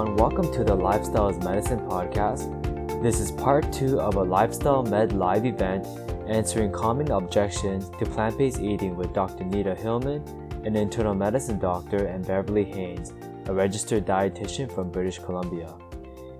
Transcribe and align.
Everyone. 0.00 0.16
Welcome 0.16 0.50
to 0.54 0.64
the 0.64 0.74
Lifestyle 0.74 1.28
is 1.28 1.36
Medicine 1.44 1.80
podcast. 1.80 3.02
This 3.02 3.20
is 3.20 3.32
part 3.32 3.70
two 3.70 4.00
of 4.00 4.14
a 4.14 4.22
Lifestyle 4.22 4.82
Med 4.82 5.12
live 5.12 5.44
event 5.44 5.86
answering 6.26 6.72
common 6.72 7.10
objections 7.10 7.90
to 7.98 8.06
plant 8.06 8.38
based 8.38 8.60
eating 8.60 8.96
with 8.96 9.12
Dr. 9.12 9.44
Nita 9.44 9.74
Hillman, 9.74 10.22
an 10.64 10.74
internal 10.74 11.14
medicine 11.14 11.58
doctor, 11.58 12.06
and 12.06 12.26
Beverly 12.26 12.64
Haynes, 12.64 13.12
a 13.44 13.52
registered 13.52 14.06
dietitian 14.06 14.74
from 14.74 14.90
British 14.90 15.18
Columbia. 15.18 15.74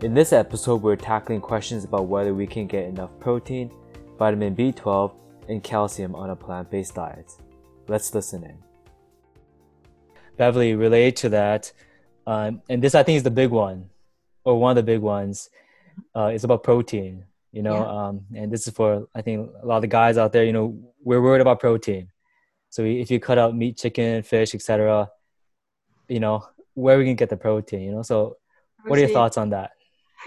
In 0.00 0.14
this 0.14 0.32
episode, 0.32 0.80
we're 0.80 0.96
tackling 0.96 1.42
questions 1.42 1.84
about 1.84 2.06
whether 2.06 2.32
we 2.32 2.46
can 2.46 2.66
get 2.66 2.86
enough 2.86 3.10
protein, 3.18 3.70
vitamin 4.18 4.56
B12, 4.56 5.12
and 5.50 5.62
calcium 5.62 6.14
on 6.14 6.30
a 6.30 6.36
plant 6.36 6.70
based 6.70 6.94
diet. 6.94 7.30
Let's 7.88 8.14
listen 8.14 8.42
in. 8.42 8.56
Beverly, 10.38 10.74
related 10.74 11.16
to 11.16 11.28
that, 11.28 11.72
um, 12.30 12.62
and 12.68 12.80
this 12.80 12.94
I 12.94 13.02
think 13.02 13.16
is 13.16 13.24
the 13.24 13.30
big 13.30 13.50
one, 13.50 13.90
or 14.44 14.56
one 14.60 14.70
of 14.70 14.76
the 14.76 14.84
big 14.84 15.00
ones, 15.00 15.50
uh, 16.14 16.30
is 16.32 16.44
about 16.44 16.62
protein. 16.62 17.24
You 17.50 17.62
know, 17.64 17.74
yeah. 17.74 18.06
um, 18.06 18.20
and 18.36 18.52
this 18.52 18.68
is 18.68 18.72
for 18.72 19.08
I 19.16 19.20
think 19.20 19.50
a 19.60 19.66
lot 19.66 19.76
of 19.76 19.82
the 19.82 19.88
guys 19.88 20.16
out 20.16 20.32
there. 20.32 20.44
You 20.44 20.52
know, 20.52 20.78
we're 21.02 21.20
worried 21.20 21.40
about 21.40 21.58
protein. 21.58 22.08
So 22.68 22.82
if 22.82 23.10
you 23.10 23.18
cut 23.18 23.36
out 23.36 23.56
meat, 23.56 23.76
chicken, 23.78 24.22
fish, 24.22 24.54
etc., 24.54 25.10
you 26.08 26.20
know, 26.20 26.46
where 26.74 26.98
we 26.98 27.04
can 27.04 27.16
get 27.16 27.30
the 27.30 27.36
protein. 27.36 27.80
You 27.80 27.92
know, 27.96 28.02
so 28.02 28.36
what 28.84 28.96
are 28.96 29.02
your 29.02 29.10
thoughts 29.10 29.36
on 29.36 29.50
that? 29.50 29.72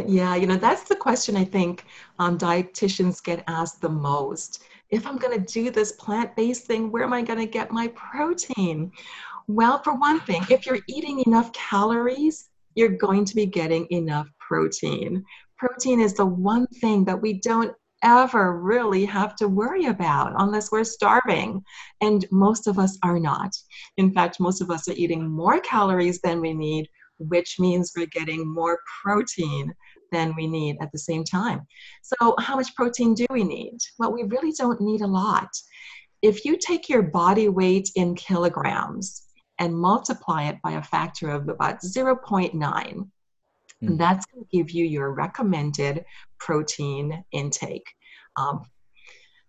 Yeah, 0.05 0.35
you 0.35 0.45
know, 0.45 0.57
that's 0.57 0.83
the 0.83 0.97
question 0.97 1.37
I 1.37 1.45
think 1.45 1.85
um, 2.19 2.37
dietitians 2.37 3.23
get 3.23 3.45
asked 3.47 3.79
the 3.79 3.87
most. 3.87 4.63
If 4.89 5.07
I'm 5.07 5.17
going 5.17 5.39
to 5.39 5.53
do 5.53 5.71
this 5.71 5.93
plant 5.93 6.35
based 6.35 6.65
thing, 6.65 6.91
where 6.91 7.03
am 7.03 7.13
I 7.13 7.21
going 7.21 7.39
to 7.39 7.45
get 7.45 7.71
my 7.71 7.87
protein? 7.89 8.91
Well, 9.47 9.81
for 9.83 9.93
one 9.93 10.21
thing, 10.21 10.43
if 10.49 10.65
you're 10.65 10.79
eating 10.87 11.23
enough 11.25 11.51
calories, 11.51 12.49
you're 12.75 12.97
going 12.97 13.25
to 13.25 13.35
be 13.35 13.45
getting 13.45 13.87
enough 13.91 14.27
protein. 14.39 15.23
Protein 15.57 15.99
is 15.99 16.13
the 16.13 16.25
one 16.25 16.65
thing 16.67 17.03
that 17.05 17.21
we 17.21 17.39
don't 17.39 17.73
ever 18.03 18.59
really 18.59 19.05
have 19.05 19.35
to 19.35 19.47
worry 19.47 19.85
about 19.85 20.33
unless 20.37 20.71
we're 20.71 20.83
starving. 20.83 21.61
And 22.01 22.25
most 22.31 22.67
of 22.67 22.79
us 22.79 22.97
are 23.03 23.19
not. 23.19 23.51
In 23.97 24.13
fact, 24.13 24.39
most 24.39 24.61
of 24.61 24.69
us 24.69 24.87
are 24.87 24.95
eating 24.95 25.29
more 25.29 25.59
calories 25.59 26.19
than 26.21 26.41
we 26.41 26.53
need, 26.53 26.87
which 27.17 27.55
means 27.59 27.91
we're 27.95 28.05
getting 28.07 28.47
more 28.47 28.79
protein 29.03 29.73
than 30.11 30.35
we 30.35 30.47
need 30.47 30.77
at 30.81 30.91
the 30.91 30.99
same 30.99 31.23
time. 31.23 31.61
So, 32.01 32.35
how 32.39 32.55
much 32.55 32.75
protein 32.75 33.13
do 33.13 33.25
we 33.29 33.43
need? 33.43 33.77
Well, 33.99 34.13
we 34.13 34.23
really 34.23 34.53
don't 34.57 34.79
need 34.79 35.01
a 35.01 35.07
lot. 35.07 35.49
If 36.21 36.45
you 36.45 36.57
take 36.57 36.87
your 36.87 37.03
body 37.03 37.49
weight 37.49 37.89
in 37.95 38.15
kilograms 38.15 39.22
and 39.59 39.75
multiply 39.75 40.43
it 40.43 40.61
by 40.63 40.71
a 40.71 40.83
factor 40.83 41.29
of 41.29 41.47
about 41.47 41.81
0.9, 41.81 42.53
mm. 42.53 43.07
and 43.81 43.99
that's 43.99 44.25
going 44.25 44.43
to 44.43 44.57
give 44.57 44.71
you 44.71 44.85
your 44.85 45.13
recommended 45.13 46.05
protein 46.39 47.23
intake. 47.31 47.87
Um, 48.35 48.65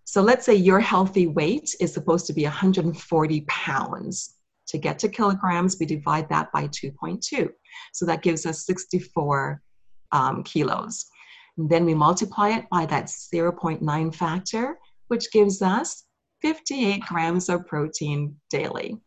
so 0.05 0.21
let's 0.21 0.45
say 0.45 0.55
your 0.55 0.81
healthy 0.81 1.27
weight 1.27 1.75
is 1.81 1.93
supposed 1.93 2.27
to 2.27 2.33
be 2.33 2.45
140 2.45 3.41
pounds. 3.43 4.35
To 4.69 4.79
get 4.79 4.99
to 5.01 5.09
kilograms, 5.09 5.77
we 5.79 5.87
divide 5.87 6.29
that 6.29 6.51
by 6.53 6.69
2.2. 6.69 7.49
So 7.93 8.07
that 8.07 8.23
gives 8.23 8.47
us 8.47 8.65
64 8.65 9.61
um, 10.13 10.43
kilos. 10.43 11.07
And 11.57 11.69
then 11.69 11.85
we 11.85 11.95
multiply 11.95 12.51
it 12.51 12.67
by 12.71 12.87
that 12.87 13.07
0.9 13.07 14.15
factor, 14.15 14.79
which 15.09 15.31
gives 15.33 15.63
us 15.63 16.05
58 16.43 17.03
grams 17.03 17.49
of 17.49 17.67
protein 17.67 18.37
daily. 18.51 18.99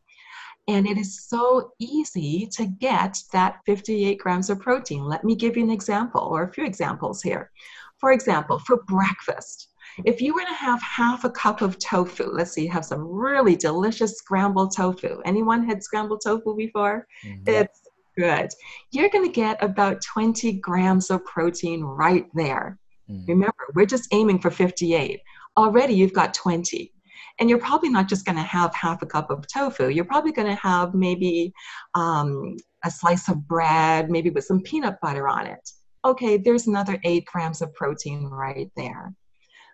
And 0.68 0.86
it 0.86 0.98
is 0.98 1.26
so 1.28 1.72
easy 1.80 2.48
to 2.54 2.66
get 2.66 3.18
that 3.32 3.60
58 3.66 4.18
grams 4.20 4.50
of 4.50 4.60
protein. 4.60 5.06
Let 5.06 5.24
me 5.24 5.36
give 5.36 5.56
you 5.56 5.64
an 5.64 5.70
example 5.70 6.22
or 6.22 6.44
a 6.44 6.52
few 6.52 6.66
examples 6.66 7.22
here. 7.22 7.52
For 8.00 8.12
example, 8.12 8.60
for 8.60 8.84
breakfast, 8.84 9.70
if 10.06 10.22
you 10.22 10.34
were 10.34 10.42
to 10.46 10.54
have 10.54 10.82
half 10.82 11.24
a 11.24 11.30
cup 11.30 11.62
of 11.62 11.80
tofu, 11.80 12.30
let's 12.32 12.54
say 12.54 12.64
you 12.64 12.72
have 12.72 12.86
some 12.86 13.02
really 13.02 13.56
delicious 13.56 14.18
scrambled 14.18 14.76
tofu. 14.76 15.22
Anyone 15.26 15.66
had 15.66 15.84
scrambled 15.84 16.22
tofu 16.24 16.56
before? 16.56 17.08
Mm-hmm. 17.26 17.44
It's 17.48 17.82
good. 18.18 18.50
You're 18.92 19.10
going 19.10 19.26
to 19.26 19.32
get 19.32 19.62
about 19.64 20.02
20 20.02 20.54
grams 20.54 21.10
of 21.10 21.24
protein 21.26 21.84
right 21.84 22.28
there. 22.34 22.78
Mm. 23.10 23.28
Remember, 23.28 23.68
we're 23.74 23.86
just 23.86 24.08
aiming 24.12 24.40
for 24.40 24.52
58. 24.52 25.22
Already 25.56 25.94
you've 25.94 26.14
got 26.14 26.34
20. 26.34 26.94
And 27.40 27.50
you're 27.50 27.60
probably 27.60 27.90
not 27.90 28.08
just 28.08 28.26
going 28.26 28.36
to 28.38 28.42
have 28.42 28.74
half 28.74 29.02
a 29.02 29.06
cup 29.06 29.30
of 29.30 29.46
tofu. 29.48 29.90
You're 29.90 30.06
probably 30.06 30.32
going 30.32 30.48
to 30.48 30.56
have 30.56 30.94
maybe 30.96 31.54
um, 31.94 32.58
a 32.84 32.90
slice 32.90 33.30
of 33.30 33.48
bread, 33.48 34.10
maybe 34.10 34.30
with 34.30 34.46
some 34.46 34.62
peanut 34.62 34.98
butter 35.02 35.28
on 35.28 35.46
it. 35.46 35.70
Okay, 36.04 36.38
there's 36.38 36.68
another 36.68 37.00
eight 37.04 37.26
grams 37.26 37.62
of 37.62 37.74
protein 37.74 38.26
right 38.26 38.72
there. 38.76 39.14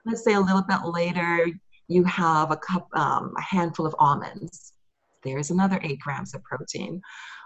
Let's 0.05 0.23
say 0.23 0.33
a 0.33 0.41
little 0.41 0.63
bit 0.63 0.79
later, 0.83 1.47
you 1.87 2.03
have 2.05 2.51
a 2.51 2.57
cup, 2.57 2.87
um, 2.95 3.33
a 3.37 3.41
handful 3.41 3.85
of 3.85 3.95
almonds. 3.99 4.73
There's 5.23 5.51
another 5.51 5.79
eight 5.83 5.99
grams 5.99 6.33
of 6.33 6.43
protein 6.43 7.01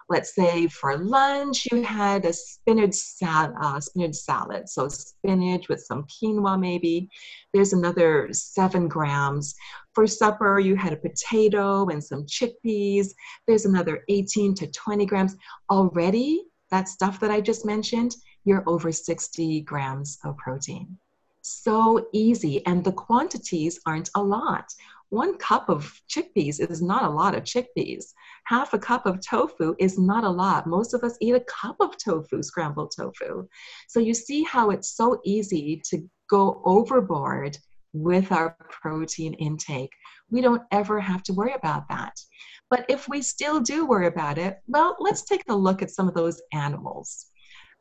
let's 0.09 0.33
say 0.35 0.67
for 0.67 0.97
lunch 0.97 1.67
you 1.71 1.83
had 1.83 2.25
a 2.25 2.33
spinach, 2.33 2.93
sal- 2.93 3.53
uh, 3.61 3.79
spinach 3.79 4.15
salad. 4.15 4.69
So 4.69 4.87
spinach 4.87 5.67
with 5.69 5.81
some 5.81 6.05
quinoa 6.05 6.59
maybe. 6.59 7.09
There's 7.53 7.73
another 7.73 8.29
seven 8.31 8.87
grams. 8.87 9.55
For 9.93 10.07
supper 10.07 10.59
you 10.59 10.75
had 10.75 10.93
a 10.93 10.97
potato 10.97 11.87
and 11.87 12.03
some 12.03 12.25
chickpeas. 12.25 13.09
There's 13.47 13.65
another 13.65 14.03
18 14.09 14.55
to 14.55 14.67
20 14.67 15.05
grams. 15.05 15.35
Already 15.69 16.43
that 16.69 16.87
stuff 16.87 17.19
that 17.19 17.31
i 17.31 17.39
just 17.39 17.65
mentioned 17.65 18.15
you're 18.43 18.63
over 18.67 18.91
60 18.91 19.61
grams 19.61 20.19
of 20.23 20.37
protein. 20.37 20.97
So 21.41 22.07
easy 22.13 22.65
and 22.65 22.83
the 22.83 22.91
quantities 22.91 23.79
aren't 23.85 24.09
a 24.15 24.23
lot 24.23 24.73
one 25.09 25.37
cup 25.37 25.69
of 25.69 26.01
chickpeas 26.09 26.59
is 26.59 26.81
not 26.81 27.03
a 27.03 27.09
lot 27.09 27.35
of 27.35 27.43
chickpeas. 27.43 28.13
Half 28.45 28.73
a 28.73 28.79
cup 28.79 29.05
of 29.05 29.21
tofu 29.21 29.75
is 29.79 29.97
not 29.97 30.23
a 30.23 30.29
lot. 30.29 30.67
Most 30.67 30.93
of 30.93 31.03
us 31.03 31.17
eat 31.21 31.35
a 31.35 31.41
cup 31.41 31.77
of 31.79 31.97
tofu, 31.97 32.43
scrambled 32.43 32.93
tofu. 32.95 33.47
So 33.87 33.99
you 33.99 34.13
see 34.13 34.43
how 34.43 34.69
it's 34.71 34.95
so 34.95 35.21
easy 35.23 35.81
to 35.89 36.07
go 36.29 36.61
overboard 36.65 37.57
with 37.93 38.31
our 38.31 38.57
protein 38.69 39.33
intake. 39.35 39.93
We 40.29 40.41
don't 40.41 40.63
ever 40.71 40.99
have 40.99 41.23
to 41.23 41.33
worry 41.33 41.53
about 41.53 41.87
that. 41.89 42.13
But 42.69 42.85
if 42.89 43.07
we 43.07 43.21
still 43.21 43.61
do 43.61 43.85
worry 43.85 44.07
about 44.07 44.37
it, 44.37 44.57
well, 44.67 44.97
let's 44.99 45.23
take 45.23 45.43
a 45.47 45.55
look 45.55 45.81
at 45.81 45.89
some 45.89 46.07
of 46.07 46.13
those 46.13 46.41
animals 46.53 47.27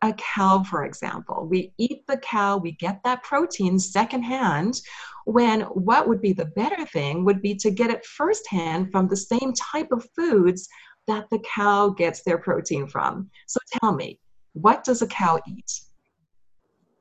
a 0.02 0.12
cow, 0.14 0.62
for 0.62 0.84
example. 0.84 1.46
We 1.50 1.72
eat 1.78 2.06
the 2.06 2.18
cow, 2.18 2.58
we 2.58 2.72
get 2.72 3.00
that 3.04 3.22
protein 3.22 3.78
secondhand, 3.78 4.80
when 5.24 5.62
what 5.62 6.06
would 6.06 6.20
be 6.20 6.32
the 6.32 6.44
better 6.44 6.84
thing 6.86 7.24
would 7.24 7.42
be 7.42 7.54
to 7.56 7.70
get 7.70 7.90
it 7.90 8.04
firsthand 8.04 8.92
from 8.92 9.08
the 9.08 9.16
same 9.16 9.52
type 9.54 9.88
of 9.90 10.06
foods 10.14 10.68
that 11.06 11.26
the 11.30 11.38
cow 11.40 11.88
gets 11.88 12.22
their 12.22 12.38
protein 12.38 12.86
from. 12.86 13.30
So 13.46 13.58
tell 13.80 13.92
me, 13.92 14.20
what 14.52 14.84
does 14.84 15.02
a 15.02 15.06
cow 15.06 15.40
eat? 15.48 15.80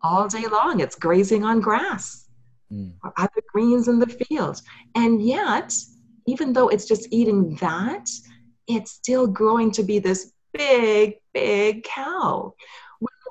All 0.01 0.28
day 0.28 0.45
long, 0.47 0.79
it's 0.79 0.95
grazing 0.95 1.44
on 1.44 1.59
grass 1.59 2.28
mm. 2.72 2.94
or 3.03 3.13
other 3.17 3.41
greens 3.51 3.88
in 3.88 4.00
the 4.00 4.07
field. 4.07 4.61
And 4.95 5.22
yet, 5.22 5.73
even 6.28 6.53
though 6.53 6.69
it's 6.69 6.85
just 6.85 7.07
eating 7.11 7.55
that, 7.55 8.09
it's 8.67 8.91
still 8.91 9.28
growing 9.28 9.72
to 9.72 9.84
be 9.84 10.00
this 10.00 10.34
big, 10.53 11.16
big 11.34 11.84
cow 11.84 12.53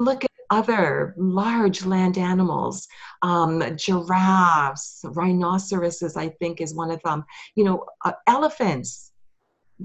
look 0.01 0.25
at 0.25 0.31
other 0.51 1.15
large 1.17 1.85
land 1.85 2.19
animals, 2.19 2.87
um, 3.23 3.63
giraffes, 3.77 5.01
rhinoceroses, 5.05 6.17
I 6.17 6.29
think 6.29 6.61
is 6.61 6.75
one 6.75 6.91
of 6.91 7.03
them. 7.03 7.25
You 7.55 7.65
know, 7.65 7.87
uh, 8.05 8.13
elephants, 8.27 9.13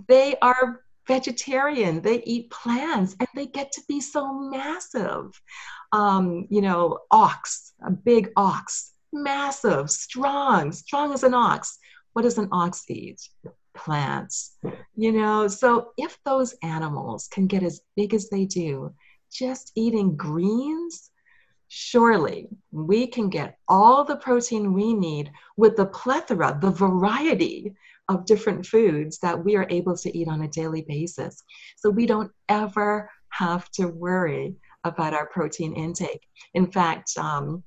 they 0.07 0.35
are 0.41 0.81
vegetarian, 1.07 2.01
they 2.01 2.21
eat 2.23 2.51
plants, 2.51 3.15
and 3.19 3.27
they 3.35 3.47
get 3.47 3.71
to 3.73 3.81
be 3.88 4.00
so 4.00 4.31
massive. 4.33 5.41
Um, 5.91 6.45
you 6.50 6.61
know, 6.61 7.00
ox, 7.09 7.73
a 7.83 7.89
big 7.89 8.31
ox, 8.35 8.91
massive, 9.11 9.89
strong, 9.89 10.71
strong 10.71 11.13
as 11.13 11.23
an 11.23 11.33
ox. 11.33 11.79
What 12.13 12.23
does 12.23 12.38
an 12.38 12.50
ox 12.51 12.85
eat? 12.89 13.19
Plants. 13.73 14.57
You 14.95 15.11
know, 15.11 15.47
so 15.47 15.91
if 15.97 16.17
those 16.25 16.53
animals 16.61 17.27
can 17.27 17.47
get 17.47 17.63
as 17.63 17.81
big 17.95 18.13
as 18.13 18.29
they 18.29 18.45
do, 18.45 18.94
just 19.31 19.72
eating 19.76 20.16
greens, 20.16 21.12
surely 21.68 22.48
we 22.72 23.08
can 23.08 23.30
get 23.30 23.58
all 23.68 24.04
the 24.04 24.16
protein 24.18 24.74
we 24.74 24.94
need 24.94 25.31
with 25.58 25.76
the 25.76 25.86
plethora, 25.86 26.58
the 26.62 26.72
variety 26.72 27.74
of 28.10 28.26
different 28.26 28.66
foods 28.66 29.20
that 29.20 29.44
we 29.44 29.56
are 29.56 29.68
able 29.70 29.96
to 29.96 30.18
eat 30.18 30.28
on 30.28 30.42
a 30.42 30.48
daily 30.48 30.81
basis. 30.88 31.44
So 31.78 31.90
we 31.90 32.08
don't 32.08 32.31
ever 32.50 33.10
have 33.30 33.70
to 33.72 33.88
worry 33.88 34.56
about 34.84 35.14
our 35.14 35.28
protein 35.28 35.74
intake. 35.74 36.26
In 36.56 36.72
fact, 36.72 37.12
um, 37.18 37.64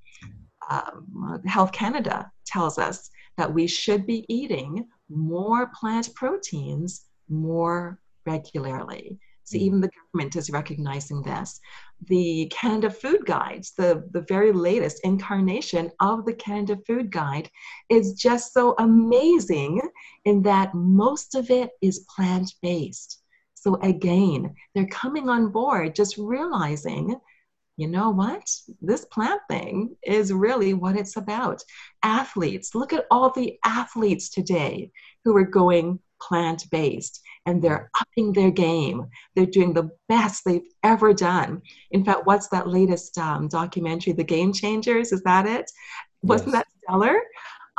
um, 0.68 1.40
Health 1.46 1.72
Canada 1.72 2.30
tells 2.44 2.78
us 2.78 3.10
that 3.36 3.52
we 3.52 3.66
should 3.66 4.06
be 4.06 4.24
eating 4.28 4.88
more 5.08 5.70
plant 5.78 6.12
proteins 6.14 7.04
more 7.28 8.00
regularly 8.26 9.18
So 9.52 9.58
even 9.58 9.80
the 9.80 9.90
government 9.90 10.36
is 10.36 10.50
recognizing 10.50 11.22
this. 11.22 11.60
The 12.06 12.50
Canada 12.50 12.90
Food 12.90 13.26
Guides, 13.26 13.72
the, 13.76 14.08
the 14.12 14.22
very 14.22 14.50
latest 14.52 15.00
incarnation 15.04 15.90
of 16.00 16.24
the 16.24 16.32
Canada 16.32 16.78
Food 16.86 17.10
Guide, 17.10 17.50
is 17.90 18.14
just 18.14 18.54
so 18.54 18.74
amazing 18.78 19.80
in 20.24 20.42
that 20.42 20.74
most 20.74 21.34
of 21.34 21.50
it 21.50 21.70
is 21.82 22.06
plant 22.14 22.54
based. 22.62 23.22
So 23.54 23.76
again, 23.82 24.54
they're 24.74 24.86
coming 24.86 25.28
on 25.28 25.52
board 25.52 25.94
just 25.94 26.16
realizing 26.16 27.16
you 27.78 27.88
know 27.88 28.10
what? 28.10 28.48
This 28.82 29.06
plant 29.06 29.40
thing 29.48 29.96
is 30.02 30.32
really 30.32 30.74
what 30.74 30.96
it's 30.96 31.16
about. 31.16 31.62
Athletes, 32.02 32.74
look 32.74 32.92
at 32.92 33.06
all 33.10 33.30
the 33.30 33.58
athletes 33.64 34.28
today 34.28 34.92
who 35.24 35.34
are 35.36 35.46
going 35.46 35.98
plant 36.28 36.64
based 36.70 37.20
and 37.46 37.60
they're 37.60 37.90
upping 38.00 38.32
their 38.32 38.50
game. 38.50 39.06
They're 39.34 39.46
doing 39.46 39.72
the 39.72 39.90
best 40.08 40.42
they've 40.44 40.68
ever 40.82 41.12
done. 41.12 41.62
In 41.90 42.04
fact, 42.04 42.26
what's 42.26 42.48
that 42.48 42.68
latest 42.68 43.18
um, 43.18 43.48
documentary, 43.48 44.12
The 44.12 44.24
Game 44.24 44.52
Changers? 44.52 45.12
Is 45.12 45.22
that 45.22 45.46
it? 45.46 45.70
Wasn't 46.22 46.52
that 46.52 46.66
stellar? 46.84 47.16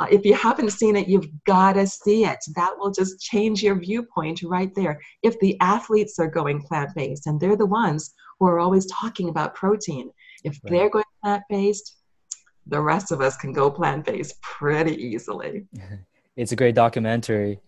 Uh, 0.00 0.06
if 0.10 0.24
you 0.24 0.34
haven't 0.34 0.70
seen 0.70 0.96
it, 0.96 1.08
you've 1.08 1.28
got 1.46 1.74
to 1.74 1.86
see 1.86 2.24
it. 2.24 2.38
That 2.56 2.72
will 2.76 2.90
just 2.90 3.20
change 3.20 3.62
your 3.62 3.78
viewpoint 3.78 4.42
right 4.42 4.74
there. 4.74 5.00
If 5.22 5.38
the 5.40 5.58
athletes 5.60 6.18
are 6.18 6.28
going 6.28 6.62
plant 6.62 6.90
based 6.94 7.26
and 7.26 7.40
they're 7.40 7.56
the 7.56 7.66
ones 7.66 8.12
who 8.38 8.46
are 8.46 8.58
always 8.58 8.86
talking 8.86 9.28
about 9.28 9.54
protein, 9.54 10.10
if 10.42 10.58
right. 10.64 10.72
they're 10.72 10.90
going 10.90 11.04
plant 11.22 11.44
based, 11.48 11.96
the 12.66 12.80
rest 12.80 13.12
of 13.12 13.20
us 13.20 13.36
can 13.36 13.52
go 13.52 13.70
plant 13.70 14.04
based 14.04 14.40
pretty 14.42 14.96
easily. 14.96 15.66
It's 16.36 16.50
a 16.50 16.56
great 16.56 16.74
documentary. 16.74 17.60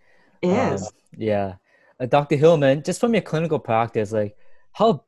It 0.43 0.49
is. 0.49 0.83
Um, 0.83 0.88
yeah. 1.17 1.55
Uh, 1.99 2.06
Dr. 2.06 2.37
Hillman, 2.37 2.83
just 2.83 3.00
from 3.00 3.15
your 3.15 3.23
clinical 3.23 3.59
practice, 3.59 4.12
like 4.12 4.37
how 4.73 5.05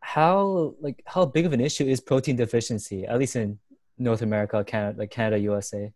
how 0.00 0.74
like 0.80 1.02
how 1.06 1.24
big 1.24 1.46
of 1.46 1.52
an 1.52 1.60
issue 1.60 1.84
is 1.84 2.00
protein 2.00 2.36
deficiency, 2.36 3.04
at 3.04 3.18
least 3.18 3.36
in 3.36 3.58
North 3.98 4.22
America, 4.22 4.64
Canada, 4.64 4.98
like 4.98 5.10
Canada, 5.10 5.38
USA? 5.38 5.92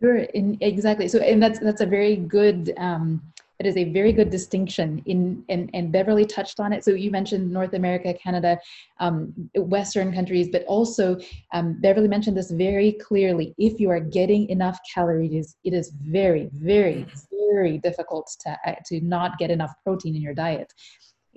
Sure, 0.00 0.18
in, 0.18 0.56
exactly. 0.60 1.08
So, 1.08 1.18
and 1.18 1.42
that's 1.42 1.58
that's 1.58 1.80
a 1.80 1.86
very 1.86 2.16
good. 2.16 2.72
Um, 2.78 3.22
it 3.58 3.66
is 3.66 3.76
a 3.76 3.92
very 3.92 4.12
good 4.12 4.30
distinction 4.30 5.02
in 5.06 5.44
and, 5.48 5.68
and 5.74 5.90
beverly 5.90 6.24
touched 6.24 6.60
on 6.60 6.72
it 6.72 6.84
so 6.84 6.92
you 6.92 7.10
mentioned 7.10 7.50
north 7.50 7.74
america 7.74 8.14
canada 8.14 8.58
um, 9.00 9.32
western 9.56 10.12
countries 10.12 10.48
but 10.52 10.64
also 10.66 11.18
um, 11.52 11.76
beverly 11.80 12.08
mentioned 12.08 12.36
this 12.36 12.50
very 12.52 12.92
clearly 12.92 13.54
if 13.58 13.80
you 13.80 13.90
are 13.90 14.00
getting 14.00 14.48
enough 14.48 14.78
calories 14.94 15.56
it 15.64 15.72
is 15.72 15.90
very 15.90 16.48
very 16.52 17.04
very 17.50 17.78
difficult 17.78 18.30
to, 18.40 18.56
uh, 18.66 18.74
to 18.86 19.00
not 19.00 19.38
get 19.38 19.50
enough 19.50 19.72
protein 19.84 20.14
in 20.16 20.22
your 20.22 20.34
diet 20.34 20.72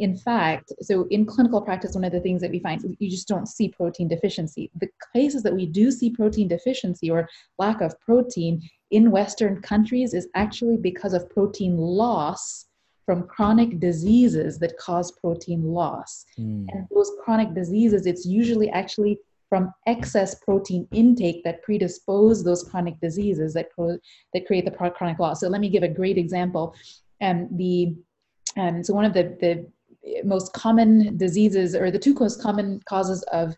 in 0.01 0.17
fact, 0.17 0.71
so 0.81 1.05
in 1.11 1.25
clinical 1.25 1.61
practice, 1.61 1.93
one 1.93 2.03
of 2.03 2.11
the 2.11 2.19
things 2.19 2.41
that 2.41 2.49
we 2.49 2.59
find, 2.59 2.97
you 2.99 3.09
just 3.09 3.27
don't 3.27 3.47
see 3.47 3.69
protein 3.69 4.07
deficiency. 4.07 4.71
The 4.79 4.89
cases 5.13 5.43
that 5.43 5.53
we 5.53 5.67
do 5.67 5.91
see 5.91 6.09
protein 6.09 6.47
deficiency 6.47 7.11
or 7.11 7.29
lack 7.59 7.81
of 7.81 7.99
protein 7.99 8.67
in 8.89 9.11
Western 9.11 9.61
countries 9.61 10.15
is 10.15 10.27
actually 10.33 10.77
because 10.77 11.13
of 11.13 11.29
protein 11.29 11.77
loss 11.77 12.65
from 13.05 13.27
chronic 13.27 13.79
diseases 13.79 14.57
that 14.59 14.75
cause 14.77 15.11
protein 15.11 15.63
loss. 15.63 16.25
Mm. 16.39 16.65
And 16.73 16.87
those 16.93 17.11
chronic 17.23 17.53
diseases, 17.53 18.07
it's 18.07 18.25
usually 18.25 18.69
actually 18.71 19.19
from 19.51 19.69
excess 19.86 20.33
protein 20.36 20.88
intake 20.94 21.44
that 21.44 21.62
predispose 21.62 22.42
those 22.42 22.63
chronic 22.63 22.98
diseases 23.01 23.53
that, 23.53 23.68
that 24.33 24.45
create 24.48 24.63
the 24.63 24.71
chronic 24.71 25.19
loss. 25.19 25.42
So 25.42 25.50
let 25.50 25.59
me 25.59 25.68
give 25.68 25.83
a 25.83 25.89
great 25.89 26.18
example. 26.18 26.74
Um, 27.19 27.50
the 27.57 27.94
um, 28.57 28.81
so 28.81 28.94
one 28.94 29.03
of 29.03 29.13
the, 29.13 29.36
the 29.42 30.24
most 30.24 30.53
common 30.53 31.18
diseases 31.18 31.75
or 31.75 31.92
the 31.92 32.00
two 32.00 32.13
most 32.13 32.42
common 32.42 32.80
causes 32.88 33.24
of 33.33 33.53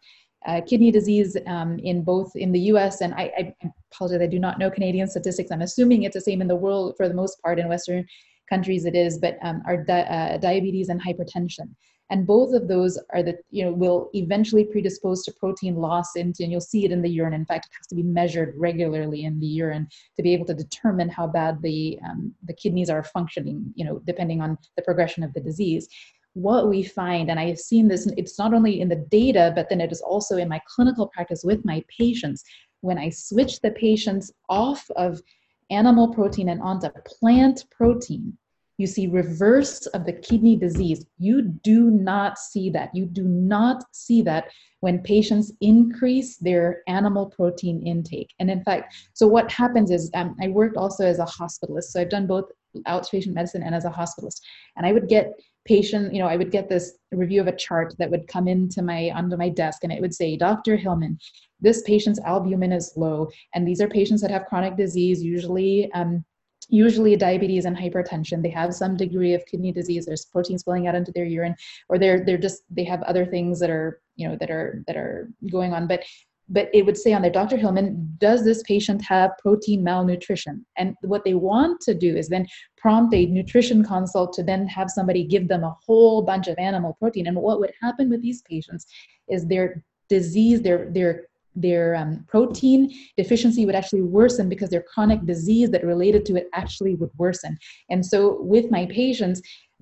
uh, 0.48 0.62
kidney 0.68 0.90
disease 0.90 1.38
um, 1.46 1.78
in 1.78 2.04
both 2.04 2.36
in 2.36 2.52
the 2.52 2.60
US 2.72 3.02
and 3.02 3.14
I, 3.14 3.32
I, 3.38 3.56
apologize, 3.94 4.22
I 4.22 4.28
do 4.28 4.40
not 4.40 4.58
know 4.58 4.72
Canadian 4.72 5.08
statistics. 5.08 5.52
I'm 5.52 5.62
assuming 5.62 6.04
it's 6.04 6.16
the 6.16 6.22
same 6.22 6.42
in 6.42 6.48
the 6.48 6.56
world 6.56 6.96
for 6.98 7.08
the 7.08 7.14
most 7.14 7.40
part 7.44 7.60
in 7.60 7.70
Western 7.70 8.04
countries 8.50 8.86
it 8.86 8.96
is, 8.96 9.20
but 9.20 9.38
um, 9.44 9.62
are 9.68 9.78
di- 9.78 10.02
uh, 10.02 10.38
diabetes 10.38 10.90
and 10.90 11.00
hypertension. 11.00 11.70
And 12.10 12.28
both 12.28 12.54
of 12.54 12.68
those 12.68 13.00
are 13.12 13.24
the, 13.24 13.38
you 13.50 13.66
know, 13.66 13.72
will 13.72 14.10
eventually 14.14 14.66
predispose 14.66 15.24
to 15.26 15.32
protein 15.32 15.76
loss 15.76 16.16
into, 16.16 16.44
and 16.44 16.52
you'll 16.52 16.62
see 16.62 16.86
it 16.86 16.92
in 16.92 17.02
the 17.02 17.10
urine. 17.10 17.34
In 17.34 17.46
fact, 17.46 17.66
it 17.66 17.76
has 17.78 17.88
to 17.88 17.96
be 17.96 18.04
measured 18.04 18.54
regularly 18.56 19.24
in 19.24 19.40
the 19.40 19.48
urine 19.48 19.88
to 20.18 20.24
be 20.24 20.34
able 20.34 20.46
to 20.48 20.54
determine 20.54 21.10
how 21.10 21.28
bad 21.28 21.62
the, 21.62 21.98
um, 22.08 22.34
the 22.46 22.54
kidneys 22.54 22.90
are 22.90 23.04
functioning, 23.04 23.74
you 23.76 23.86
know, 23.86 24.00
depending 24.06 24.42
on 24.42 24.58
the 24.76 24.84
progression 24.84 25.24
of 25.24 25.34
the 25.34 25.42
disease 25.42 25.88
what 26.34 26.68
we 26.68 26.84
find, 26.84 27.30
and 27.30 27.40
I 27.40 27.48
have 27.48 27.60
seen 27.60 27.88
this, 27.88 28.08
it's 28.18 28.40
not 28.40 28.54
only 28.54 28.82
in 28.82 28.90
the 28.90 29.06
data, 29.12 29.52
but 29.56 29.70
then 29.70 29.80
it 29.80 29.92
is 29.92 30.02
also 30.02 30.38
in 30.38 30.50
my 30.50 30.60
clinical 30.68 31.08
practice 31.08 31.44
with 31.44 31.64
my 31.64 31.84
patients. 31.96 32.44
When 32.82 32.98
I 32.98 33.10
switch 33.10 33.62
the 33.62 33.72
patients 33.72 34.32
off 34.50 34.90
of 34.96 35.22
animal 35.70 36.14
protein 36.14 36.50
and 36.50 36.62
onto 36.62 36.90
plant 37.06 37.66
protein, 37.72 38.38
you 38.78 38.88
see 38.88 39.08
reverse 39.08 39.86
of 39.88 40.06
the 40.06 40.14
kidney 40.14 40.56
disease. 40.56 41.06
You 41.20 41.42
do 41.42 41.92
not 41.92 42.38
see 42.38 42.70
that. 42.72 42.90
You 42.94 43.06
do 43.06 43.24
not 43.24 43.84
see 43.92 44.22
that 44.24 44.46
when 44.80 45.00
patients 45.00 45.52
increase 45.62 46.38
their 46.38 46.82
animal 46.88 47.28
protein 47.28 47.86
intake. 47.86 48.34
And 48.40 48.50
in 48.50 48.64
fact, 48.64 48.96
so 49.14 49.28
what 49.28 49.52
happens 49.52 49.92
is 49.92 50.10
um, 50.14 50.36
I 50.42 50.48
worked 50.50 50.78
also 50.78 51.06
as 51.06 51.20
a 51.20 51.26
hospitalist. 51.26 51.86
So 51.86 52.02
I've 52.02 52.10
done 52.10 52.28
both 52.28 52.46
outpatient 52.88 53.34
medicine 53.34 53.64
and 53.64 53.76
as 53.76 53.86
a 53.86 53.90
hospitalist. 53.90 54.42
And 54.76 54.86
I 54.86 54.92
would 54.92 55.08
get 55.08 55.34
patient, 55.66 56.14
you 56.14 56.20
know, 56.20 56.28
I 56.28 56.36
would 56.36 56.52
get 56.52 56.68
this 56.68 56.98
review 57.12 57.40
of 57.40 57.48
a 57.48 57.56
chart 57.56 57.94
that 57.98 58.10
would 58.10 58.28
come 58.28 58.48
into 58.48 58.82
my 58.82 59.12
onto 59.12 59.38
my 59.38 59.50
desk 59.50 59.84
and 59.84 59.94
it 59.94 60.02
would 60.02 60.14
say, 60.14 60.36
Dr. 60.36 60.76
Hillman, 60.76 61.18
this 61.62 61.82
patient's 61.84 62.20
albumin 62.26 62.74
is 62.74 62.92
low. 62.98 63.30
And 63.56 63.68
these 63.68 63.80
are 63.80 63.88
patients 63.88 64.22
that 64.22 64.32
have 64.32 64.46
chronic 64.46 64.76
disease, 64.76 65.24
usually 65.24 65.92
um, 65.94 66.26
usually 66.70 67.16
diabetes 67.16 67.66
and 67.66 67.78
hypertension 67.78 68.42
they 68.42 68.50
have 68.50 68.74
some 68.74 68.96
degree 68.96 69.34
of 69.34 69.46
kidney 69.46 69.72
disease 69.72 70.06
there's 70.06 70.26
protein 70.26 70.58
spilling 70.58 70.88
out 70.88 70.96
into 70.96 71.12
their 71.12 71.26
urine 71.26 71.56
or 71.90 71.98
they're 71.98 72.24
they're 72.26 72.38
just 72.38 72.64
they 72.70 72.84
have 72.84 73.02
other 73.04 73.26
things 73.26 73.60
that 73.60 73.70
are 73.70 74.02
you 74.16 74.28
know 74.28 74.36
that 74.40 74.50
are 74.50 74.84
that 74.88 74.96
are 74.96 75.30
going 75.52 75.74
on 75.74 75.88
but 75.88 76.04
but 76.50 76.70
it 76.74 76.86
would 76.86 76.98
say 76.98 77.14
on 77.14 77.22
there, 77.22 77.32
Dr. 77.32 77.58
Hillman, 77.58 78.16
does 78.18 78.44
this 78.44 78.64
patient 78.64 79.02
have 79.04 79.32
protein 79.40 79.84
malnutrition? 79.84 80.66
And 80.78 80.96
what 81.02 81.24
they 81.24 81.34
want 81.34 81.80
to 81.82 81.94
do 81.94 82.16
is 82.16 82.28
then 82.30 82.48
prompt 82.78 83.14
a 83.16 83.26
nutrition 83.26 83.84
consult 83.84 84.34
to 84.34 84.44
then 84.44 84.68
have 84.68 84.90
somebody 84.90 85.24
give 85.24 85.48
them 85.48 85.64
a 85.64 85.76
whole 85.86 86.22
bunch 86.22 86.48
of 86.48 86.58
animal 86.58 86.98
protein. 87.00 87.28
And 87.28 87.38
what 87.38 87.60
would 87.60 87.74
happen 87.82 88.10
with 88.10 88.22
these 88.22 88.42
patients 88.42 88.86
is 89.30 89.48
their 89.48 89.84
disease, 90.10 90.62
their 90.62 90.90
their 90.92 91.28
their 91.56 91.96
um, 91.96 92.26
protein 92.28 92.92
deficiency 93.18 93.66
would 93.66 93.76
actually 93.76 94.02
worsen 94.02 94.50
because 94.50 94.70
their 94.70 94.84
chronic 94.84 95.26
disease 95.26 95.70
that 95.72 95.86
related 95.86 96.26
to 96.26 96.36
it 96.36 96.50
actually 96.54 96.96
would 96.96 97.12
worsen. 97.18 97.58
And 97.90 98.06
so 98.06 98.42
with 98.42 98.72
my 98.72 98.86
patients, 98.88 99.42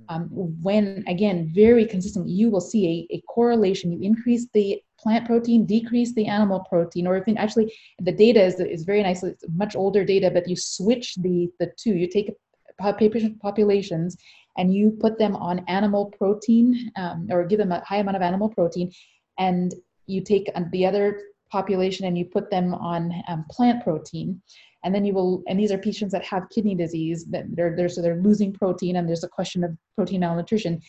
um, 0.09 0.29
when 0.31 1.03
again 1.07 1.51
very 1.53 1.85
consistent, 1.85 2.27
you 2.27 2.49
will 2.49 2.61
see 2.61 3.07
a, 3.11 3.15
a 3.15 3.21
correlation. 3.29 3.91
You 3.91 4.01
increase 4.01 4.47
the 4.53 4.81
plant 4.99 5.25
protein, 5.25 5.65
decrease 5.65 6.13
the 6.13 6.27
animal 6.27 6.61
protein, 6.69 7.07
or 7.07 7.17
if 7.17 7.27
in, 7.27 7.37
actually 7.37 7.73
the 7.99 8.11
data 8.11 8.43
is, 8.43 8.59
is 8.59 8.83
very 8.83 9.03
nice, 9.03 9.23
it's 9.23 9.43
much 9.55 9.75
older 9.75 10.03
data, 10.03 10.29
but 10.31 10.47
you 10.47 10.55
switch 10.55 11.15
the, 11.15 11.49
the 11.59 11.71
two, 11.77 11.93
you 11.93 12.07
take 12.07 12.31
patient 12.97 13.39
populations 13.39 14.17
and 14.57 14.73
you 14.73 14.91
put 14.99 15.17
them 15.17 15.35
on 15.35 15.63
animal 15.67 16.05
protein 16.17 16.91
um, 16.97 17.27
or 17.29 17.45
give 17.45 17.59
them 17.59 17.71
a 17.71 17.83
high 17.85 17.97
amount 17.97 18.17
of 18.17 18.23
animal 18.23 18.49
protein 18.49 18.91
and 19.37 19.75
you 20.07 20.21
take 20.21 20.49
the 20.71 20.85
other 20.85 21.21
population 21.51 22.05
and 22.05 22.17
you 22.17 22.25
put 22.25 22.49
them 22.49 22.73
on 22.73 23.11
um, 23.27 23.45
plant 23.49 23.83
protein 23.83 24.41
and 24.83 24.95
then 24.95 25.05
you 25.05 25.13
will 25.13 25.43
and 25.47 25.59
these 25.59 25.71
are 25.71 25.77
patients 25.77 26.11
that 26.11 26.23
have 26.23 26.49
kidney 26.49 26.75
disease 26.75 27.25
that 27.25 27.45
they're, 27.55 27.75
they're 27.75 27.89
so 27.89 28.01
they're 28.01 28.21
losing 28.21 28.51
protein 28.53 28.95
and 28.95 29.07
there's 29.07 29.23
a 29.23 29.29
question 29.29 29.63
of 29.63 29.71
protein 29.95 30.21
malnutrition 30.21 30.81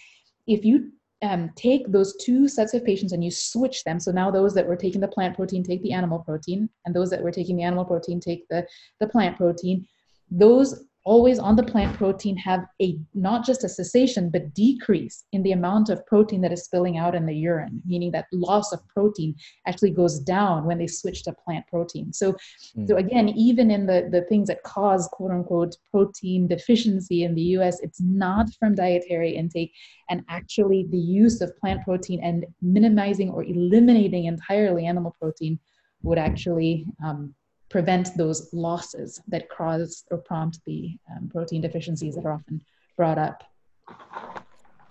if 0.47 0.64
you 0.64 0.90
um, 1.23 1.50
take 1.54 1.90
those 1.90 2.16
two 2.16 2.49
sets 2.49 2.75
of 2.75 2.85
patients 2.85 3.12
and 3.12 3.25
you 3.25 3.31
switch 3.31 3.85
them. 3.85 4.00
So 4.00 4.11
now 4.11 4.31
those 4.31 4.54
that 4.54 4.66
were 4.66 4.76
taking 4.76 5.00
the 5.00 5.09
plant 5.09 5.37
protein 5.37 5.62
take 5.62 5.83
the 5.83 5.92
animal 5.92 6.19
protein, 6.19 6.69
and 6.85 6.95
those 6.95 7.11
that 7.11 7.23
were 7.23 7.31
taking 7.31 7.57
the 7.57 7.62
animal 7.62 7.85
protein 7.85 8.21
take 8.21 8.47
the, 8.49 8.66
the 9.00 9.07
plant 9.07 9.37
protein. 9.37 9.87
Those 10.31 10.85
always 11.04 11.38
on 11.38 11.56
the 11.56 11.62
plant 11.62 11.97
protein 11.97 12.37
have 12.37 12.64
a 12.80 12.97
not 13.14 13.44
just 13.44 13.64
a 13.64 13.68
cessation 13.68 14.30
but 14.30 14.54
decrease 14.54 15.25
in 15.32 15.42
the 15.42 15.52
amount 15.52 15.88
of 15.88 16.04
protein 16.06 16.40
that 16.40 16.52
is 16.52 16.64
spilling 16.64 16.97
out 16.97 17.14
in 17.14 17.26
the 17.26 17.35
urine 17.35 17.82
meaning 17.85 18.11
that 18.12 18.26
loss 18.32 18.73
of 18.73 18.80
protein 18.88 19.35
actually 19.66 19.90
goes 19.90 20.21
down 20.21 20.64
when 20.64 20.78
they 20.78 20.87
switch 20.87 21.25
to 21.25 21.32
plant 21.32 21.66
protein 21.66 22.12
so 22.12 22.32
mm. 22.76 22.87
so 22.87 22.97
again 22.97 23.28
even 23.30 23.71
in 23.71 23.87
the 23.87 24.09
the 24.12 24.23
things 24.23 24.49
that 24.49 24.62
cause 24.62 25.09
quote 25.12 25.32
unquote 25.32 25.76
protein 25.90 26.47
deficiency 26.47 27.25
in 27.25 27.35
the 27.35 27.42
US 27.56 27.80
it's 27.80 28.00
not 28.00 28.47
from 28.59 28.75
dietary 28.75 29.30
intake 29.30 29.73
and 30.09 30.23
actually 30.28 30.87
the 30.90 30.99
use 30.99 31.40
of 31.40 31.56
plant 31.59 31.82
protein 31.82 32.21
and 32.23 32.47
minimizing 32.61 33.30
or 33.30 33.42
eliminating 33.44 34.26
entirely 34.26 34.87
animal 34.87 35.16
protein 35.21 35.59
would 36.02 36.18
actually 36.18 36.87
um, 37.04 37.35
prevent 37.72 38.14
those 38.16 38.52
losses 38.52 39.20
that 39.26 39.48
cause 39.48 40.04
or 40.10 40.18
prompt 40.18 40.60
the 40.66 40.96
um, 41.10 41.28
protein 41.30 41.62
deficiencies 41.62 42.14
that 42.14 42.26
are 42.26 42.32
often 42.32 42.62
brought 42.96 43.18
up. 43.18 43.42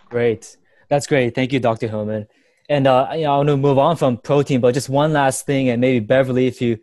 Great. 0.09 0.57
That's 0.89 1.07
great. 1.07 1.35
Thank 1.35 1.53
you, 1.53 1.59
Dr. 1.59 1.87
Hillman. 1.87 2.27
And 2.67 2.87
uh, 2.87 3.03
I 3.03 3.17
want 3.27 3.47
to 3.49 3.57
move 3.57 3.77
on 3.77 3.95
from 3.95 4.17
protein, 4.17 4.59
but 4.59 4.73
just 4.73 4.89
one 4.89 5.13
last 5.13 5.45
thing, 5.45 5.69
and 5.69 5.79
maybe 5.79 5.99
Beverly, 5.99 6.47
if 6.47 6.61
you 6.61 6.79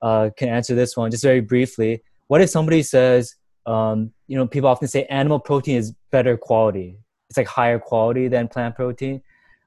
uh, 0.00 0.30
can 0.36 0.48
answer 0.48 0.74
this 0.74 0.96
one, 0.96 1.10
just 1.10 1.24
very 1.24 1.40
briefly. 1.40 2.02
What 2.28 2.40
if 2.40 2.50
somebody 2.50 2.82
says, 2.82 3.34
um, 3.66 4.12
you 4.28 4.36
know, 4.36 4.46
people 4.46 4.70
often 4.70 4.88
say 4.88 5.04
animal 5.06 5.40
protein 5.40 5.76
is 5.76 5.92
better 6.12 6.36
quality. 6.36 6.98
It's 7.28 7.36
like 7.36 7.48
higher 7.48 7.78
quality 7.78 8.28
than 8.28 8.48
plant 8.48 8.76
protein. 8.76 9.22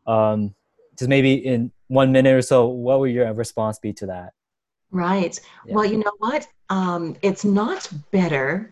Um, 0.07 0.55
just 0.97 1.09
maybe 1.09 1.33
in 1.33 1.71
one 1.87 2.11
minute 2.11 2.33
or 2.33 2.41
so, 2.41 2.67
what 2.67 2.99
would 2.99 3.11
your 3.11 3.31
response 3.33 3.79
be 3.79 3.93
to 3.93 4.05
that? 4.07 4.33
Right. 4.93 5.39
Yeah. 5.65 5.73
Well, 5.73 5.85
you 5.85 5.97
know 5.97 6.12
what? 6.19 6.47
Um, 6.69 7.17
it's 7.23 7.43
not 7.43 7.89
better 8.12 8.71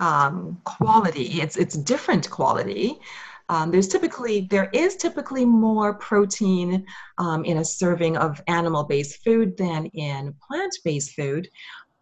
um, 0.00 0.60
quality. 0.64 1.40
It's 1.40 1.56
it's 1.56 1.76
different 1.76 2.28
quality. 2.30 2.98
Um, 3.48 3.70
there's 3.70 3.88
typically 3.88 4.46
there 4.50 4.68
is 4.74 4.96
typically 4.96 5.46
more 5.46 5.94
protein 5.94 6.86
um, 7.18 7.44
in 7.44 7.56
a 7.58 7.64
serving 7.64 8.18
of 8.18 8.40
animal-based 8.48 9.24
food 9.24 9.56
than 9.56 9.86
in 9.86 10.34
plant-based 10.46 11.12
food, 11.12 11.48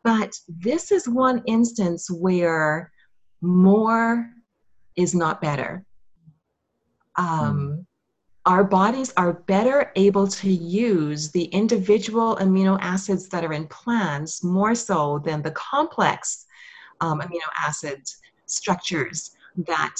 but 0.02 0.36
this 0.48 0.90
is 0.90 1.08
one 1.08 1.42
instance 1.46 2.10
where 2.10 2.92
more 3.40 4.30
is 4.96 5.14
not 5.14 5.40
better. 5.40 5.84
Um, 7.16 7.58
mm 7.58 7.86
our 8.50 8.64
bodies 8.64 9.12
are 9.16 9.32
better 9.32 9.92
able 9.94 10.26
to 10.26 10.50
use 10.50 11.30
the 11.30 11.44
individual 11.44 12.36
amino 12.40 12.76
acids 12.80 13.28
that 13.28 13.44
are 13.44 13.52
in 13.52 13.64
plants 13.68 14.42
more 14.42 14.74
so 14.74 15.22
than 15.24 15.40
the 15.40 15.52
complex 15.52 16.46
um, 17.00 17.20
amino 17.20 17.48
acid 17.56 18.02
structures 18.46 19.36
that 19.68 19.94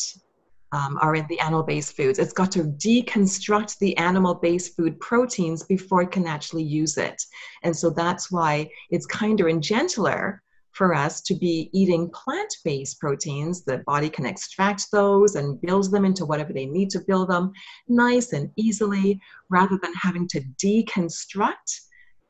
um, 0.72 0.98
are 1.00 1.14
in 1.14 1.24
the 1.28 1.38
animal 1.38 1.62
based 1.62 1.96
foods. 1.96 2.18
It's 2.18 2.32
got 2.32 2.50
to 2.50 2.64
deconstruct 2.64 3.78
the 3.78 3.96
animal 3.98 4.34
based 4.34 4.74
food 4.74 4.98
proteins 4.98 5.62
before 5.62 6.02
it 6.02 6.10
can 6.10 6.26
actually 6.26 6.64
use 6.64 6.98
it. 6.98 7.22
And 7.62 7.76
so 7.76 7.88
that's 7.88 8.32
why 8.32 8.68
it's 8.90 9.06
kinder 9.06 9.46
and 9.46 9.62
gentler 9.62 10.42
for 10.80 10.94
us 10.94 11.20
to 11.20 11.34
be 11.34 11.68
eating 11.74 12.08
plant 12.08 12.56
based 12.64 12.98
proteins. 13.00 13.62
The 13.62 13.82
body 13.86 14.08
can 14.08 14.24
extract 14.24 14.90
those 14.90 15.34
and 15.34 15.60
build 15.60 15.90
them 15.90 16.06
into 16.06 16.24
whatever 16.24 16.54
they 16.54 16.64
need 16.64 16.88
to 16.92 17.00
build 17.00 17.28
them 17.28 17.52
nice 17.86 18.32
and 18.32 18.50
easily 18.56 19.20
rather 19.50 19.78
than 19.82 19.92
having 19.92 20.26
to 20.28 20.40
deconstruct 20.64 21.80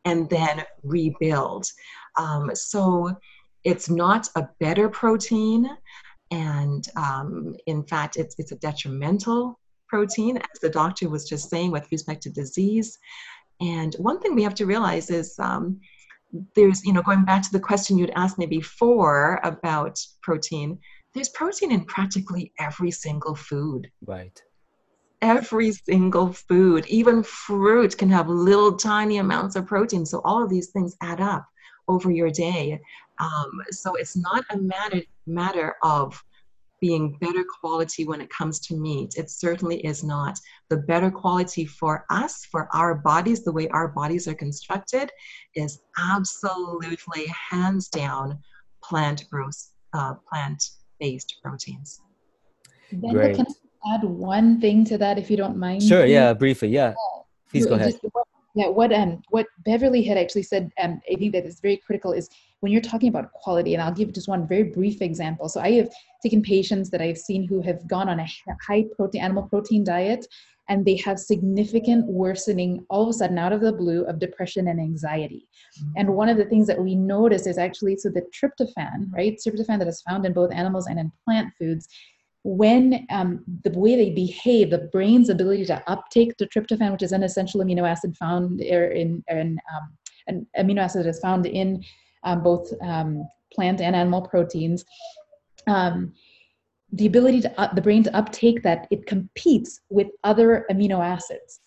and 0.05 0.29
then 0.29 0.65
rebuild. 0.83 1.65
Um, 2.19 2.51
so 2.55 3.17
it's 3.63 3.89
not 3.89 4.27
a 4.35 4.49
better 4.59 4.89
protein. 4.89 5.71
And 6.33 6.85
um, 6.97 7.55
in 7.67 7.85
fact, 7.85 8.17
it's, 8.17 8.35
it's 8.37 8.51
a 8.51 8.57
detrimental 8.57 9.61
protein, 9.87 10.39
as 10.39 10.61
the 10.61 10.71
doctor 10.71 11.09
was 11.09 11.29
just 11.29 11.51
saying 11.51 11.71
with 11.71 11.87
respect 11.93 12.25
to 12.25 12.31
disease. 12.31 12.99
And 13.61 13.95
one 14.01 14.19
thing 14.19 14.35
we 14.35 14.43
have 14.43 14.57
to 14.57 14.67
realize 14.67 15.09
is 15.09 15.39
um, 15.39 15.79
there's, 16.55 16.85
you 16.85 16.93
know, 16.93 17.03
going 17.03 17.25
back 17.25 17.43
to 17.43 17.53
the 17.53 17.61
question 17.61 17.99
you'd 17.99 18.13
asked 18.17 18.39
me 18.39 18.47
before 18.47 19.41
about 19.43 19.99
protein, 20.23 20.79
there's 21.15 21.29
protein 21.31 21.73
in 21.73 21.85
practically 21.85 22.53
every 22.59 22.91
single 22.91 23.35
food. 23.35 23.91
Right. 24.07 24.41
Every 25.23 25.73
single 25.73 26.33
food, 26.33 26.87
even 26.87 27.23
fruit 27.23 27.99
can 27.99 28.09
have 28.11 28.29
little 28.29 28.77
tiny 28.77 29.19
amounts 29.19 29.57
of 29.57 29.67
protein. 29.67 30.07
So 30.07 30.23
all 30.25 30.43
of 30.43 30.49
these 30.49 30.69
things 30.69 30.97
add 31.03 31.21
up 31.21 31.47
over 31.89 32.11
your 32.11 32.31
day. 32.31 32.81
Um, 33.19 33.51
so 33.71 33.97
it's 33.97 34.17
not 34.17 34.45
a 34.51 34.57
matter 34.57 35.03
matter 35.27 35.75
of 35.83 36.23
being 36.81 37.17
better 37.21 37.45
quality 37.61 38.05
when 38.05 38.21
it 38.21 38.31
comes 38.31 38.59
to 38.61 38.75
meat. 38.75 39.15
It 39.17 39.31
certainly 39.31 39.81
is 39.81 40.03
not. 40.03 40.39
The 40.69 40.79
better 40.79 41.11
quality 41.11 41.67
for 41.67 42.07
us, 42.11 42.47
for 42.51 42.69
our 42.75 42.95
bodies, 42.95 43.45
the 43.45 43.53
way 43.53 43.69
our 43.69 43.89
bodies 43.89 44.27
are 44.27 44.35
constructed, 44.35 45.11
is 45.55 45.81
absolutely 45.99 47.27
hands 47.51 47.89
down 47.89 48.39
plant 48.83 49.25
growth, 49.31 49.73
uh, 49.93 50.15
plant-based 50.29 51.37
proteins. 51.43 52.01
Then 52.91 53.13
Great. 53.13 53.37
can 53.37 53.47
I 53.85 53.95
add 53.95 54.05
one 54.05 54.61
thing 54.61 54.85
to 54.87 54.99
that, 54.99 55.19
if 55.19 55.31
you 55.31 55.37
don't 55.37 55.57
mind? 55.57 55.83
Sure. 55.83 56.07
Yeah. 56.07 56.33
Briefly. 56.33 56.69
Yeah. 56.69 56.95
Please 57.51 57.67
go 57.67 57.75
ahead. 57.75 57.93
Just, 57.93 58.15
yeah. 58.55 58.69
What 58.69 58.93
um 58.93 59.23
what 59.31 59.47
Beverly 59.65 60.03
had 60.03 60.17
actually 60.17 60.43
said, 60.43 60.71
um, 60.83 61.01
I 61.11 61.15
think 61.15 61.33
that 61.33 61.45
is 61.45 61.61
very 61.61 61.77
critical 61.77 62.13
is 62.13 62.29
when 62.61 62.73
you're 62.73 62.83
talking 62.83 63.09
about 63.09 63.33
quality, 63.33 63.75
and 63.75 63.83
I'll 63.83 63.93
give 63.93 64.13
just 64.13 64.29
one 64.29 64.47
very 64.47 64.65
brief 64.65 65.03
example. 65.03 65.49
So 65.49 65.61
I 65.61 65.73
have 65.73 65.91
taken 66.23 66.43
patients 66.43 66.91
that 66.91 67.01
I've 67.01 67.19
seen 67.19 67.49
who 67.49 67.61
have 67.63 67.87
gone 67.89 68.09
on 68.09 68.21
a 68.21 68.27
high 68.67 68.85
protein, 68.95 69.23
animal 69.23 69.45
protein 69.45 69.83
diet, 69.83 70.27
and 70.69 70.85
they 70.85 70.97
have 70.97 71.19
significant 71.19 72.07
worsening 72.07 72.87
all 72.91 73.03
of 73.03 73.09
a 73.09 73.13
sudden 73.13 73.39
out 73.39 73.53
of 73.53 73.61
the 73.61 73.73
blue 73.73 74.05
of 74.05 74.21
depression 74.21 74.69
and 74.69 74.79
anxiety. 74.79 75.49
Mm-hmm. 75.81 75.93
And 75.97 76.15
one 76.15 76.29
of 76.29 76.37
the 76.37 76.45
things 76.45 76.67
that 76.69 76.81
we 76.81 76.95
notice 76.95 77.47
is 77.47 77.59
actually 77.59 77.97
so 77.97 78.09
the 78.09 78.23
tryptophan, 78.33 79.13
right? 79.13 79.37
Tryptophan 79.45 79.81
that 79.81 79.89
is 79.89 80.03
found 80.03 80.25
in 80.27 80.33
both 80.33 80.53
animals 80.53 80.87
and 80.87 81.01
in 81.01 81.11
plant 81.25 81.53
foods. 81.59 81.89
When 82.45 83.07
um, 83.11 83.45
the 83.65 83.77
way 83.77 83.97
they 83.97 84.11
behave, 84.11 84.71
the 84.71 84.89
brain's 84.93 85.29
ability 85.29 85.65
to 85.67 85.83
uptake 85.91 86.37
the 86.39 86.47
tryptophan, 86.47 86.93
which 86.93 87.03
is 87.03 87.13
an 87.13 87.23
essential 87.23 87.61
amino 87.61 87.89
acid 87.89 88.17
found 88.17 88.61
in, 88.61 89.25
in 89.29 89.59
um, 89.75 89.93
an 90.29 90.47
amino 90.57 90.83
acid 90.83 91.05
that 91.05 91.11
is 91.11 91.21
found 91.21 91.47
in 91.47 91.83
um, 92.23 92.43
both 92.43 92.73
um, 92.83 93.27
plant 93.53 93.81
and 93.81 93.97
animal 93.97 94.23
proteins. 94.23 94.85
Um, 95.67 96.15
the 96.93 97.07
ability 97.07 97.41
to 97.43 97.61
uh, 97.61 97.73
the 97.75 97.83
brain 97.83 98.03
to 98.03 98.17
uptake 98.17 98.63
that 98.63 98.89
it 98.91 99.07
competes 99.07 99.81
with 99.91 100.09
other 100.25 100.67
amino 100.71 101.05
acids 101.05 101.61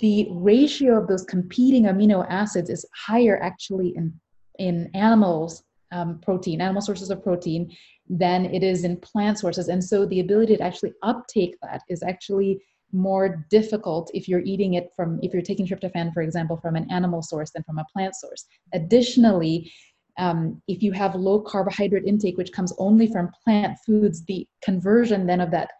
the 0.00 0.28
ratio 0.30 1.00
of 1.00 1.06
those 1.06 1.24
competing 1.24 1.84
amino 1.84 2.26
acids 2.28 2.68
is 2.68 2.84
higher 2.94 3.40
actually 3.42 3.94
in 3.96 4.12
in 4.58 4.90
animals 4.94 5.62
um, 5.92 6.18
protein 6.20 6.60
animal 6.60 6.82
sources 6.82 7.10
of 7.10 7.22
protein 7.22 7.74
than 8.08 8.44
it 8.46 8.62
is 8.62 8.84
in 8.84 8.96
plant 8.98 9.38
sources 9.38 9.68
and 9.68 9.82
so 9.82 10.04
the 10.06 10.20
ability 10.20 10.56
to 10.56 10.62
actually 10.62 10.92
uptake 11.02 11.56
that 11.62 11.82
is 11.88 12.02
actually 12.02 12.60
more 12.92 13.46
difficult 13.50 14.10
if 14.14 14.28
you're 14.28 14.40
eating 14.40 14.74
it 14.74 14.90
from 14.96 15.18
if 15.22 15.32
you're 15.32 15.42
taking 15.42 15.66
tryptophan 15.66 16.12
for 16.12 16.22
example 16.22 16.56
from 16.56 16.76
an 16.76 16.90
animal 16.90 17.22
source 17.22 17.50
than 17.50 17.62
from 17.64 17.78
a 17.78 17.84
plant 17.92 18.14
source. 18.14 18.46
Additionally 18.72 19.70
um, 20.18 20.60
if 20.66 20.82
you 20.82 20.90
have 20.92 21.14
low 21.14 21.40
carbohydrate 21.40 22.04
intake 22.04 22.36
which 22.36 22.52
comes 22.52 22.72
only 22.78 23.06
from 23.06 23.30
plant 23.44 23.78
foods 23.86 24.24
the 24.24 24.46
conversion 24.62 25.26
then 25.26 25.40
of 25.40 25.50
that 25.50 25.70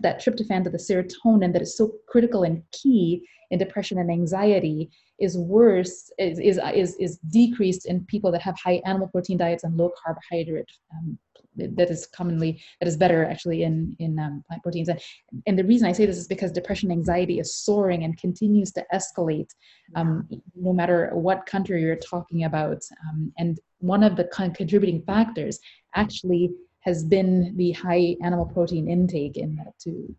that 0.00 0.22
tryptophan 0.22 0.64
to 0.64 0.70
the 0.70 0.78
serotonin 0.78 1.52
that 1.52 1.62
is 1.62 1.76
so 1.76 1.92
critical 2.08 2.42
and 2.42 2.62
key 2.72 3.26
in 3.50 3.58
depression 3.58 3.98
and 3.98 4.10
anxiety 4.10 4.90
is 5.20 5.38
worse 5.38 6.10
is 6.18 6.38
is 6.38 6.58
is, 6.74 6.96
is 6.96 7.18
decreased 7.30 7.86
in 7.86 8.04
people 8.06 8.30
that 8.32 8.42
have 8.42 8.56
high 8.58 8.82
animal 8.84 9.08
protein 9.08 9.38
diets 9.38 9.64
and 9.64 9.76
low 9.76 9.90
carbohydrate 10.04 10.70
um, 10.92 11.18
that 11.56 11.90
is 11.90 12.06
commonly 12.06 12.60
that 12.80 12.86
is 12.86 12.96
better 12.96 13.24
actually 13.24 13.62
in 13.62 13.96
in 13.98 14.18
um, 14.18 14.44
plant 14.46 14.62
proteins. 14.62 14.88
And 14.88 15.00
and 15.46 15.58
the 15.58 15.64
reason 15.64 15.88
i 15.88 15.92
say 15.92 16.06
this 16.06 16.18
is 16.18 16.28
because 16.28 16.52
depression 16.52 16.90
anxiety 16.90 17.38
is 17.38 17.54
soaring 17.54 18.04
and 18.04 18.16
continues 18.18 18.72
to 18.72 18.84
escalate 18.92 19.50
um, 19.94 20.28
no 20.54 20.72
matter 20.72 21.10
what 21.12 21.46
country 21.46 21.82
you're 21.82 21.96
talking 21.96 22.44
about 22.44 22.82
um, 23.08 23.32
and 23.38 23.58
one 23.78 24.02
of 24.02 24.16
the 24.16 24.24
con- 24.24 24.54
contributing 24.54 25.02
factors 25.02 25.58
actually 25.94 26.50
has 26.80 27.04
been 27.04 27.56
the 27.56 27.72
high 27.72 28.16
animal 28.22 28.46
protein 28.46 28.88
intake 28.88 29.36
in 29.36 29.56
that 29.56 29.76
too. 29.78 30.14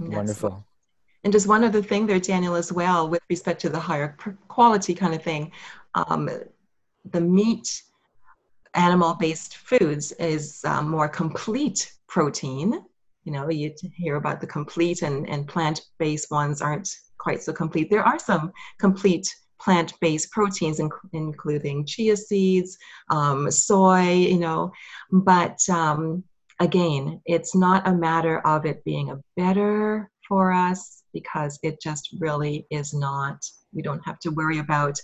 Wonderful. 0.00 0.66
And 1.22 1.32
just 1.32 1.46
one 1.46 1.64
other 1.64 1.80
thing 1.80 2.06
there 2.06 2.18
daniel 2.18 2.54
as 2.54 2.72
well 2.72 3.08
with 3.08 3.22
respect 3.30 3.60
to 3.62 3.68
the 3.70 3.78
higher 3.78 4.16
quality 4.48 4.94
kind 4.94 5.14
of 5.14 5.22
thing 5.22 5.52
um, 5.94 6.28
the 7.12 7.20
meat 7.20 7.82
animal 8.74 9.14
based 9.14 9.56
foods 9.56 10.12
is 10.12 10.64
um, 10.64 10.88
more 10.88 11.08
complete 11.08 11.92
protein. 12.08 12.84
You 13.24 13.32
know, 13.32 13.48
you 13.50 13.72
hear 13.94 14.16
about 14.16 14.40
the 14.40 14.46
complete 14.46 15.02
and, 15.02 15.28
and 15.28 15.48
plant 15.48 15.80
based 15.98 16.30
ones 16.30 16.60
aren't 16.60 16.94
quite 17.18 17.42
so 17.42 17.52
complete. 17.52 17.90
There 17.90 18.04
are 18.04 18.18
some 18.18 18.52
complete 18.78 19.26
plant 19.60 19.94
based 20.00 20.30
proteins, 20.30 20.78
inc- 20.78 21.08
including 21.12 21.86
chia 21.86 22.16
seeds, 22.16 22.76
um, 23.10 23.50
soy, 23.50 24.12
you 24.12 24.38
know, 24.38 24.72
but 25.10 25.58
um, 25.70 26.22
again, 26.60 27.20
it's 27.24 27.54
not 27.54 27.86
a 27.88 27.94
matter 27.94 28.40
of 28.40 28.66
it 28.66 28.84
being 28.84 29.10
a 29.10 29.20
better 29.36 30.10
for 30.28 30.52
us 30.52 31.02
because 31.12 31.58
it 31.62 31.80
just 31.80 32.14
really 32.20 32.66
is 32.70 32.92
not. 32.92 33.44
We 33.74 33.82
don't 33.82 34.04
have 34.04 34.18
to 34.20 34.30
worry 34.30 34.58
about 34.58 34.98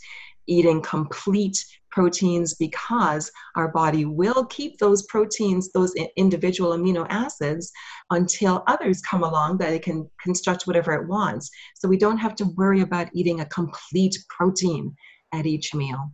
eating 0.47 0.83
complete 0.83 1.57
proteins 1.91 2.55
because 2.55 3.31
our 3.57 3.69
body 3.69 4.05
will 4.05 4.45
keep 4.47 4.79
those 4.79 5.03
proteins, 5.07 5.71
those 5.73 5.95
individual 6.17 6.71
amino 6.73 7.07
acids, 7.09 7.71
until 8.11 8.63
others 8.67 9.01
come 9.03 9.23
along 9.23 9.59
that 9.59 9.73
it 9.73 9.83
can 9.83 10.09
construct 10.23 10.67
whatever 10.67 10.93
it 10.93 11.09
wants. 11.09 11.51
So 11.77 11.89
we 11.89 11.97
don't 11.97 12.19
have 12.19 12.35
to 12.37 12.45
worry 12.57 12.81
about 12.81 13.09
eating 13.13 13.41
a 13.41 13.47
complete 13.47 14.17
protein 14.29 14.95
at 15.33 15.47
each 15.47 15.75
meal. 15.75 16.13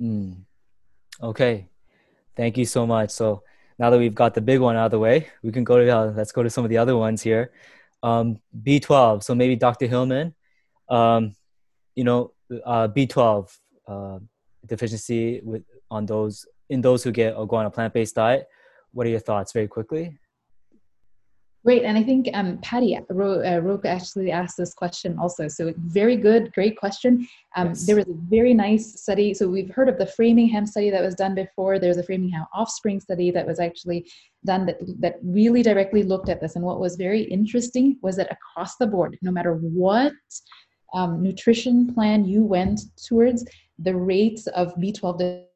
Mm. 0.00 0.42
Okay, 1.22 1.68
thank 2.36 2.56
you 2.56 2.64
so 2.64 2.86
much. 2.86 3.10
So 3.10 3.42
now 3.78 3.90
that 3.90 3.98
we've 3.98 4.14
got 4.14 4.34
the 4.34 4.40
big 4.40 4.60
one 4.60 4.76
out 4.76 4.86
of 4.86 4.90
the 4.90 4.98
way, 4.98 5.28
we 5.42 5.52
can 5.52 5.64
go 5.64 5.78
to 5.78 5.88
uh, 5.88 6.12
let's 6.16 6.32
go 6.32 6.42
to 6.42 6.50
some 6.50 6.64
of 6.64 6.70
the 6.70 6.78
other 6.78 6.96
ones 6.96 7.22
here. 7.22 7.52
um, 8.02 8.40
B12. 8.62 9.22
So 9.22 9.34
maybe 9.34 9.56
Dr. 9.56 9.86
Hillman, 9.86 10.34
um, 10.88 11.34
you 11.94 12.04
know, 12.04 12.32
uh, 12.64 12.88
B12 12.88 13.48
uh, 13.88 14.18
deficiency 14.66 15.40
with 15.42 15.62
on 15.90 16.06
those 16.06 16.46
in 16.70 16.80
those 16.80 17.04
who 17.04 17.12
get 17.12 17.34
or 17.36 17.46
go 17.46 17.56
on 17.56 17.66
a 17.66 17.70
plant-based 17.70 18.14
diet. 18.14 18.46
What 18.92 19.06
are 19.06 19.10
your 19.10 19.20
thoughts, 19.20 19.52
very 19.52 19.68
quickly? 19.68 20.18
Great, 21.64 21.84
and 21.84 21.96
I 21.96 22.02
think 22.02 22.28
um, 22.34 22.58
Patty 22.58 22.98
Roke 23.08 23.84
uh, 23.84 23.88
actually 23.88 24.32
asked 24.32 24.56
this 24.56 24.74
question 24.74 25.16
also. 25.16 25.46
So 25.46 25.72
very 25.78 26.16
good, 26.16 26.52
great 26.52 26.76
question. 26.76 27.28
Um, 27.54 27.68
yes. 27.68 27.86
There 27.86 27.94
was 27.94 28.08
a 28.08 28.14
very 28.14 28.52
nice 28.52 29.00
study. 29.00 29.32
So 29.32 29.48
we've 29.48 29.70
heard 29.70 29.88
of 29.88 29.96
the 29.96 30.06
Framingham 30.06 30.66
study 30.66 30.90
that 30.90 31.02
was 31.02 31.14
done 31.14 31.36
before. 31.36 31.78
There's 31.78 31.98
a 31.98 32.02
Framingham 32.02 32.46
offspring 32.52 32.98
study 32.98 33.30
that 33.30 33.46
was 33.46 33.60
actually 33.60 34.10
done 34.44 34.66
that 34.66 34.78
that 34.98 35.20
really 35.22 35.62
directly 35.62 36.02
looked 36.02 36.28
at 36.28 36.40
this. 36.40 36.56
And 36.56 36.64
what 36.64 36.80
was 36.80 36.96
very 36.96 37.22
interesting 37.22 37.96
was 38.02 38.16
that 38.16 38.32
across 38.32 38.74
the 38.76 38.88
board, 38.88 39.16
no 39.22 39.30
matter 39.30 39.54
what 39.54 40.12
um, 40.94 41.22
nutrition 41.22 41.92
plan 41.92 42.24
you 42.24 42.44
went 42.44 42.80
towards, 42.96 43.44
the 43.78 43.94
rates 43.94 44.46
of 44.48 44.74
B12 44.74 45.46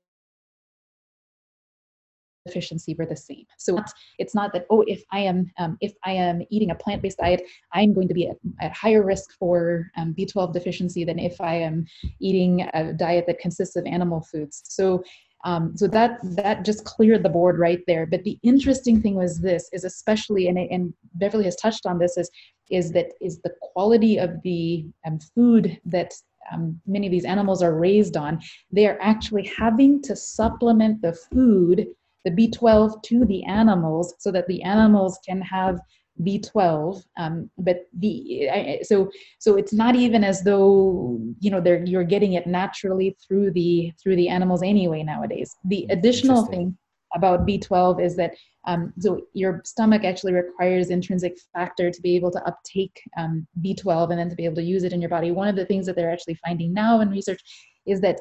deficiency 2.47 2.95
were 2.99 3.07
the 3.07 3.17
same. 3.17 3.45
So 3.59 3.83
it's 4.19 4.35
not 4.35 4.53
that 4.53 4.67
oh, 4.71 4.85
if 4.87 5.03
I 5.13 5.21
am 5.21 5.51
um, 5.59 5.77
if 5.81 5.93
I 6.05 6.13
am 6.13 6.43
eating 6.51 6.71
a 6.71 6.75
plant-based 6.75 7.19
diet, 7.19 7.43
I'm 7.73 7.93
going 7.93 8.09
to 8.09 8.15
be 8.15 8.29
at, 8.29 8.37
at 8.61 8.73
higher 8.73 9.05
risk 9.05 9.33
for 9.39 9.91
um, 9.97 10.15
B12 10.17 10.53
deficiency 10.53 11.05
than 11.05 11.19
if 11.19 11.41
I 11.41 11.57
am 11.57 11.87
eating 12.21 12.69
a 12.73 12.93
diet 12.93 13.25
that 13.27 13.39
consists 13.39 13.77
of 13.77 13.85
animal 13.87 14.21
foods. 14.21 14.63
So 14.65 15.03
um, 15.47 15.77
so 15.77 15.87
that 15.87 16.19
that 16.23 16.65
just 16.65 16.85
cleared 16.85 17.23
the 17.23 17.29
board 17.29 17.59
right 17.59 17.81
there. 17.87 18.05
But 18.05 18.25
the 18.25 18.37
interesting 18.43 19.01
thing 19.01 19.15
was 19.15 19.41
this 19.41 19.71
is 19.73 19.85
especially 19.85 20.49
and, 20.49 20.59
and 20.59 20.93
Beverly 21.15 21.45
has 21.45 21.55
touched 21.57 21.87
on 21.87 21.99
this 21.99 22.19
is 22.19 22.29
is 22.69 22.91
that 22.93 23.13
is 23.21 23.41
the 23.43 23.55
quality 23.63 24.19
of 24.19 24.43
the 24.43 24.85
um, 25.07 25.21
food 25.37 25.81
that 25.85 26.13
um, 26.53 26.81
many 26.85 27.07
of 27.07 27.13
these 27.13 27.25
animals 27.25 27.63
are 27.63 27.79
raised 27.79 28.17
on. 28.17 28.41
They 28.73 28.89
are 28.89 28.99
actually 29.01 29.51
having 29.57 30.03
to 30.03 30.17
supplement 30.17 31.01
the 31.01 31.13
food 31.13 31.87
the 32.25 32.33
B12 32.33 33.05
to 33.05 33.25
the 33.25 33.45
animals 33.45 34.15
so 34.19 34.33
that 34.33 34.49
the 34.49 34.61
animals 34.65 35.21
can 35.25 35.41
have 35.43 35.79
B12. 36.23 37.05
Um, 37.19 37.51
but 37.59 37.87
the 37.99 38.81
so 38.83 39.11
so 39.39 39.57
it's 39.57 39.73
not 39.73 39.95
even 39.95 40.25
as 40.25 40.43
though 40.43 41.21
you 41.41 41.51
know 41.51 41.61
they're 41.61 41.85
you're 41.85 42.05
getting 42.05 42.35
it 42.35 42.47
naturally 42.47 43.17
through 43.27 43.53
the 43.53 43.93
through 44.03 44.17
the 44.17 44.29
animals 44.29 44.63
anyway 44.63 45.03
nowadays. 45.03 45.57
The 45.65 45.83
hmm, 45.83 45.91
additional 45.91 46.47
thing 46.47 46.77
about 47.15 47.47
B12 47.47 48.03
is 48.03 48.17
that 48.17 48.35
um, 48.67 48.93
so 48.99 49.21
your 49.33 49.63
stomach 49.65 50.05
actually 50.05 50.33
requires 50.33 50.91
intrinsic 50.91 51.37
factor 51.53 51.91
to 51.91 52.03
be 52.03 52.17
able 52.17 52.33
to 52.33 52.45
uptake 52.45 53.01
um, 53.17 53.47
B12 53.65 54.11
and 54.11 54.19
then 54.19 54.29
to 54.29 54.35
be 54.35 54.45
able 54.45 54.57
to 54.57 54.63
use 54.63 54.83
it 54.83 54.93
in 54.93 55.01
your 55.01 55.11
body. 55.11 55.31
One 55.31 55.49
of 55.49 55.55
the 55.55 55.67
things 55.67 55.87
that 55.87 55.95
they're 55.95 56.11
actually 56.11 56.39
finding 56.45 56.73
now 56.73 57.01
in 57.01 57.11
research 57.11 57.41
is 57.87 58.01
that 58.01 58.21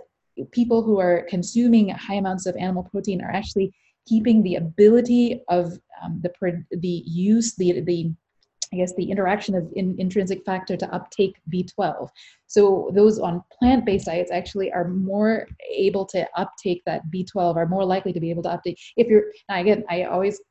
people 0.52 0.84
who 0.84 1.00
are 1.00 1.25
consuming 1.30 1.90
high 1.90 2.16
amounts 2.16 2.46
of 2.46 2.56
animal 2.58 2.84
protein 2.84 3.22
are 3.22 3.32
actually 3.32 3.74
keeping 4.08 4.44
the 4.44 4.56
ability 4.56 5.42
of 5.50 5.80
um, 6.04 6.22
the 6.22 6.32
the 6.72 7.04
use 7.06 7.56
the 7.56 7.82
the 7.82 8.14
I 8.74 8.78
guess 8.78 8.94
the 8.96 9.10
interaction 9.10 9.56
of 9.56 9.72
in, 9.76 9.96
intrinsic 10.00 10.44
factor 10.44 10.76
to 10.76 10.94
uptake 10.94 11.36
B12. 11.54 12.10
So 12.48 12.92
those 12.94 13.20
on 13.20 13.42
plant-based 13.58 14.08
diets 14.08 14.32
actually 14.32 14.72
are 14.72 14.90
more 14.90 15.48
able 15.72 16.06
to 16.08 16.27
uptake 16.36 16.82
that 16.86 17.03
B12, 17.14 17.56
are 17.56 17.68
more 17.68 17.86
likely 17.86 18.12
to 18.12 18.20
be 18.20 18.29
able 18.32 18.44
to 18.44 18.50
uptake. 18.50 18.79
If 18.98 19.08
you're 19.08 19.25
now 19.50 19.60
again, 19.60 19.86
I 19.90 20.03
always 20.03 20.42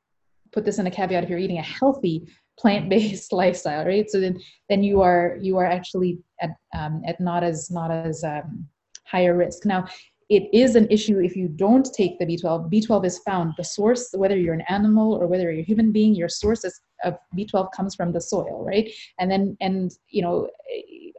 put 0.53 0.65
this 0.65 0.79
in 0.79 0.87
a 0.87 0.91
caveat: 0.91 1.25
if 1.25 1.31
you're 1.31 1.39
eating 1.39 1.59
a 1.59 1.63
healthy 1.63 2.27
plant-based 2.59 3.33
lifestyle, 3.43 3.85
right? 3.85 4.09
So 4.09 4.21
then 4.21 4.41
then 4.69 4.83
you 4.83 5.03
are 5.03 5.37
you 5.41 5.59
are 5.59 5.67
actually 5.67 6.19
at 6.41 6.51
um, 6.75 7.03
at 7.07 7.21
not 7.21 7.43
as 7.45 7.71
not 7.71 7.91
as 7.91 8.25
um, 8.25 8.67
higher 9.05 9.37
risk. 9.37 9.67
Now, 9.67 9.87
it 10.31 10.49
is 10.53 10.75
an 10.75 10.87
issue 10.91 11.19
if 11.21 11.37
you 11.37 11.49
don't 11.49 11.89
take 11.93 12.19
the 12.19 12.27
B12. 12.27 12.71
B12 12.71 13.07
is 13.07 13.19
found. 13.21 13.53
The 13.57 13.65
source, 13.65 14.11
whether 14.15 14.37
you're 14.37 14.55
an 14.55 14.65
animal 14.69 15.13
or 15.13 15.27
whether 15.27 15.51
you're 15.53 15.61
a 15.61 15.65
human 15.65 15.93
being, 15.93 16.15
your 16.15 16.29
source 16.29 16.65
of 17.05 17.19
B12 17.37 17.73
comes 17.73 17.95
from 17.95 18.13
the 18.13 18.21
soil, 18.21 18.65
right? 18.65 18.91
And 19.19 19.31
then, 19.31 19.57
and 19.61 19.93
you 20.09 20.23
know, 20.23 20.49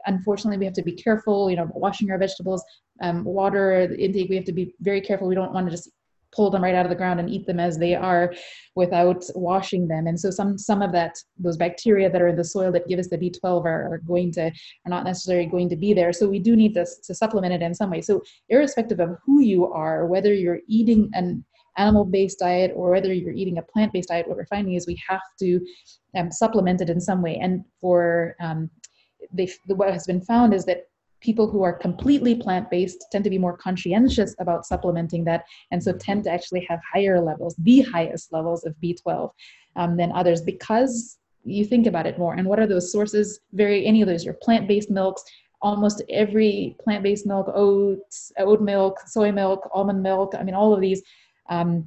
unfortunately, 0.06 0.58
we 0.58 0.64
have 0.64 0.74
to 0.74 0.82
be 0.82 0.92
careful. 0.92 1.50
You 1.50 1.56
know, 1.56 1.70
washing 1.74 2.10
our 2.10 2.18
vegetables, 2.18 2.64
um, 3.00 3.24
water 3.24 3.94
intake. 3.94 4.28
We 4.28 4.36
have 4.36 4.44
to 4.46 4.52
be 4.52 4.74
very 4.80 5.00
careful. 5.00 5.28
We 5.28 5.34
don't 5.34 5.52
want 5.52 5.66
to 5.66 5.70
just 5.70 5.90
pull 6.36 6.50
them 6.50 6.62
right 6.62 6.74
out 6.74 6.84
of 6.84 6.90
the 6.90 6.96
ground 6.96 7.18
and 7.18 7.30
eat 7.30 7.46
them 7.46 7.58
as 7.58 7.78
they 7.78 7.94
are 7.94 8.34
without 8.74 9.24
washing 9.34 9.88
them. 9.88 10.06
And 10.06 10.20
so 10.20 10.30
some 10.30 10.58
some 10.58 10.82
of 10.82 10.92
that 10.92 11.16
those 11.38 11.56
bacteria 11.56 12.10
that 12.10 12.20
are 12.20 12.28
in 12.28 12.36
the 12.36 12.44
soil 12.44 12.70
that 12.72 12.86
give 12.86 12.98
us 12.98 13.08
the 13.08 13.18
b12 13.18 13.64
are, 13.64 13.94
are 13.94 14.00
going 14.06 14.32
to 14.32 14.46
are 14.46 14.90
not 14.94 15.04
necessarily 15.04 15.46
going 15.46 15.70
to 15.70 15.76
be 15.76 15.94
there. 15.94 16.12
So 16.12 16.28
we 16.28 16.38
do 16.38 16.54
need 16.54 16.74
to, 16.74 16.86
to 17.04 17.14
supplement 17.14 17.54
it 17.54 17.62
in 17.62 17.74
some 17.74 17.90
way. 17.90 18.02
So 18.02 18.22
irrespective 18.48 19.00
of 19.00 19.16
who 19.24 19.40
you 19.40 19.66
are 19.72 20.06
whether 20.06 20.32
you're 20.32 20.60
eating 20.68 21.10
an 21.14 21.44
animal-based 21.78 22.38
diet 22.38 22.72
or 22.74 22.90
whether 22.90 23.12
you're 23.12 23.32
eating 23.32 23.58
a 23.58 23.62
plant-based 23.62 24.08
diet 24.08 24.26
what 24.26 24.36
we're 24.36 24.46
finding 24.46 24.74
is 24.74 24.86
we 24.86 24.98
have 25.08 25.20
to 25.38 25.60
um, 26.16 26.30
supplement 26.30 26.80
it 26.80 26.90
in 26.90 27.00
some 27.00 27.22
way. 27.22 27.36
And 27.36 27.64
for 27.80 28.34
um, 28.40 28.70
they, 29.32 29.48
what 29.66 29.92
has 29.92 30.06
been 30.06 30.20
found 30.20 30.54
is 30.54 30.64
that 30.64 30.84
people 31.20 31.48
who 31.50 31.62
are 31.62 31.72
completely 31.72 32.34
plant-based 32.34 33.06
tend 33.10 33.24
to 33.24 33.30
be 33.30 33.38
more 33.38 33.56
conscientious 33.56 34.34
about 34.38 34.66
supplementing 34.66 35.24
that 35.24 35.44
and 35.70 35.82
so 35.82 35.92
tend 35.92 36.24
to 36.24 36.30
actually 36.30 36.64
have 36.68 36.80
higher 36.92 37.20
levels 37.20 37.54
the 37.58 37.80
highest 37.82 38.32
levels 38.32 38.64
of 38.64 38.74
b12 38.82 39.30
um, 39.76 39.96
than 39.96 40.12
others 40.12 40.42
because 40.42 41.18
you 41.44 41.64
think 41.64 41.86
about 41.86 42.06
it 42.06 42.18
more 42.18 42.34
and 42.34 42.46
what 42.46 42.58
are 42.58 42.66
those 42.66 42.90
sources 42.92 43.40
very 43.52 43.86
any 43.86 44.02
of 44.02 44.08
those 44.08 44.24
your 44.24 44.36
plant-based 44.42 44.90
milks 44.90 45.22
almost 45.62 46.02
every 46.10 46.76
plant-based 46.82 47.26
milk 47.26 47.46
oats 47.54 48.32
oat 48.38 48.60
milk 48.60 48.98
soy 49.06 49.32
milk 49.32 49.68
almond 49.72 50.02
milk 50.02 50.34
i 50.38 50.42
mean 50.42 50.54
all 50.54 50.74
of 50.74 50.80
these 50.80 51.02
um, 51.48 51.86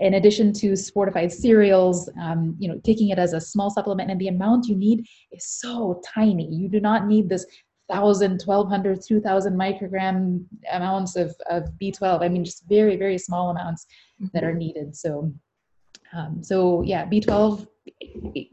in 0.00 0.14
addition 0.14 0.52
to 0.52 0.76
fortified 0.76 1.32
cereals, 1.32 2.10
um, 2.20 2.56
you 2.58 2.68
know, 2.68 2.80
taking 2.84 3.10
it 3.10 3.18
as 3.18 3.32
a 3.32 3.40
small 3.40 3.70
supplement 3.70 4.10
and 4.10 4.20
the 4.20 4.28
amount 4.28 4.66
you 4.66 4.74
need 4.74 5.06
is 5.30 5.46
so 5.46 6.00
tiny. 6.04 6.48
You 6.52 6.68
do 6.68 6.80
not 6.80 7.06
need 7.06 7.28
this 7.28 7.46
1,000, 7.88 8.42
1,200, 8.44 9.02
2,000 9.02 9.54
microgram 9.54 10.44
amounts 10.72 11.16
of, 11.16 11.34
of 11.50 11.70
B12. 11.80 12.22
I 12.22 12.28
mean, 12.28 12.44
just 12.44 12.64
very, 12.68 12.96
very 12.96 13.18
small 13.18 13.50
amounts 13.50 13.86
that 14.32 14.44
are 14.44 14.50
mm-hmm. 14.50 14.58
needed. 14.58 14.96
So, 14.96 15.32
um, 16.12 16.42
so 16.42 16.82
yeah, 16.82 17.06
B12, 17.06 17.66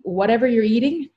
whatever 0.04 0.48
you're 0.48 0.63
eating, 0.63 1.10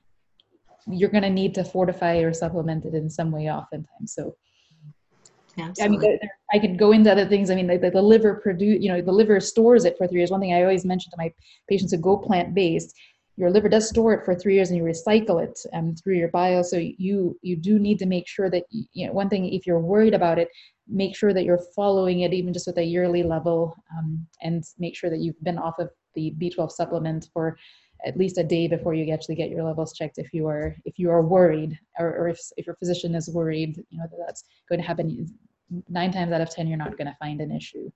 you're 0.89 1.11
going 1.11 1.23
to 1.23 1.31
need 1.31 1.55
to 1.55 1.65
fortify 1.65 2.17
or 2.19 2.33
supplement 2.33 2.85
it 2.85 2.95
in 2.95 3.09
some 3.09 3.31
way 3.31 3.51
oftentimes. 3.51 4.15
So, 4.15 4.37
Absolutely. 5.59 6.09
I 6.09 6.11
mean, 6.11 6.19
I 6.53 6.59
could 6.59 6.79
go 6.79 6.93
into 6.93 7.11
other 7.11 7.27
things. 7.27 7.51
I 7.51 7.57
mean, 7.57 7.67
the, 7.67 7.91
the 7.91 8.03
liver 8.03 8.35
produce, 8.35 8.81
you 8.81 8.93
know, 8.93 9.01
the 9.01 9.13
liver 9.13 9.41
stores 9.41 9.85
it 9.85 9.97
for 9.99 10.07
three 10.07 10.21
years. 10.21 10.31
One 10.31 10.41
thing 10.41 10.55
I 10.55 10.63
always 10.63 10.85
mention 10.85 11.11
to 11.11 11.17
my 11.19 11.33
patients 11.69 11.93
who 11.93 11.99
go 11.99 12.17
plant 12.17 12.55
based 12.55 12.95
your 13.39 13.51
liver 13.53 13.69
does 13.69 13.89
store 13.89 14.13
it 14.15 14.25
for 14.25 14.35
three 14.35 14.55
years 14.55 14.71
and 14.71 14.77
you 14.77 14.83
recycle 14.83 15.43
it 15.43 15.59
um, 15.73 15.95
through 15.95 16.17
your 16.17 16.29
bile 16.29 16.65
so 16.65 16.77
you 16.77 17.39
you 17.41 17.57
do 17.57 17.79
need 17.79 17.99
to 17.99 18.07
make 18.07 18.27
sure 18.27 18.51
that 18.51 18.65
you 18.71 19.07
know 19.07 19.13
one 19.13 19.29
thing 19.29 19.47
if 19.53 19.67
you're 19.67 19.79
worried 19.79 20.15
about 20.15 20.39
it 20.39 20.49
make 20.89 21.17
sure 21.17 21.33
that 21.33 21.45
you're 21.45 21.63
following 21.77 22.21
it 22.21 22.33
even 22.33 22.53
just 22.53 22.67
with 22.67 22.79
a 22.79 22.83
yearly 22.83 23.23
level 23.23 23.77
um, 23.97 24.27
and 24.43 24.65
make 24.79 24.97
sure 24.97 25.09
that 25.09 25.21
you've 25.21 25.43
been 25.43 25.59
off 25.59 25.79
of 25.79 25.89
the 26.15 26.35
b12 26.41 26.71
supplement 26.71 27.29
for 27.33 27.57
at 28.07 28.17
least 28.17 28.39
a 28.39 28.45
day 28.45 28.67
before 28.67 28.95
you 28.95 29.13
actually 29.13 29.35
get 29.35 29.51
your 29.51 29.63
levels 29.63 29.93
checked 29.93 30.19
if 30.19 30.33
you 30.33 30.47
are 30.47 30.75
if 30.85 30.99
you 30.99 31.11
are 31.11 31.23
worried 31.23 31.79
or, 31.99 32.09
or 32.17 32.29
if, 32.29 32.41
if 32.57 32.67
your 32.67 32.77
physician 32.77 33.15
is 33.15 33.29
worried 33.29 33.77
you 33.91 33.99
know 33.99 34.07
that 34.11 34.19
that's 34.27 34.45
going 34.69 34.81
to 34.81 34.87
happen. 34.87 35.27
Nine 35.91 36.11
times 36.13 36.33
out 36.33 36.41
of 36.41 36.51
ten 36.51 36.67
you're 36.67 36.79
not 36.79 36.97
going 36.97 37.07
to 37.07 37.17
find 37.19 37.43
an 37.43 37.53
issue. 37.53 37.91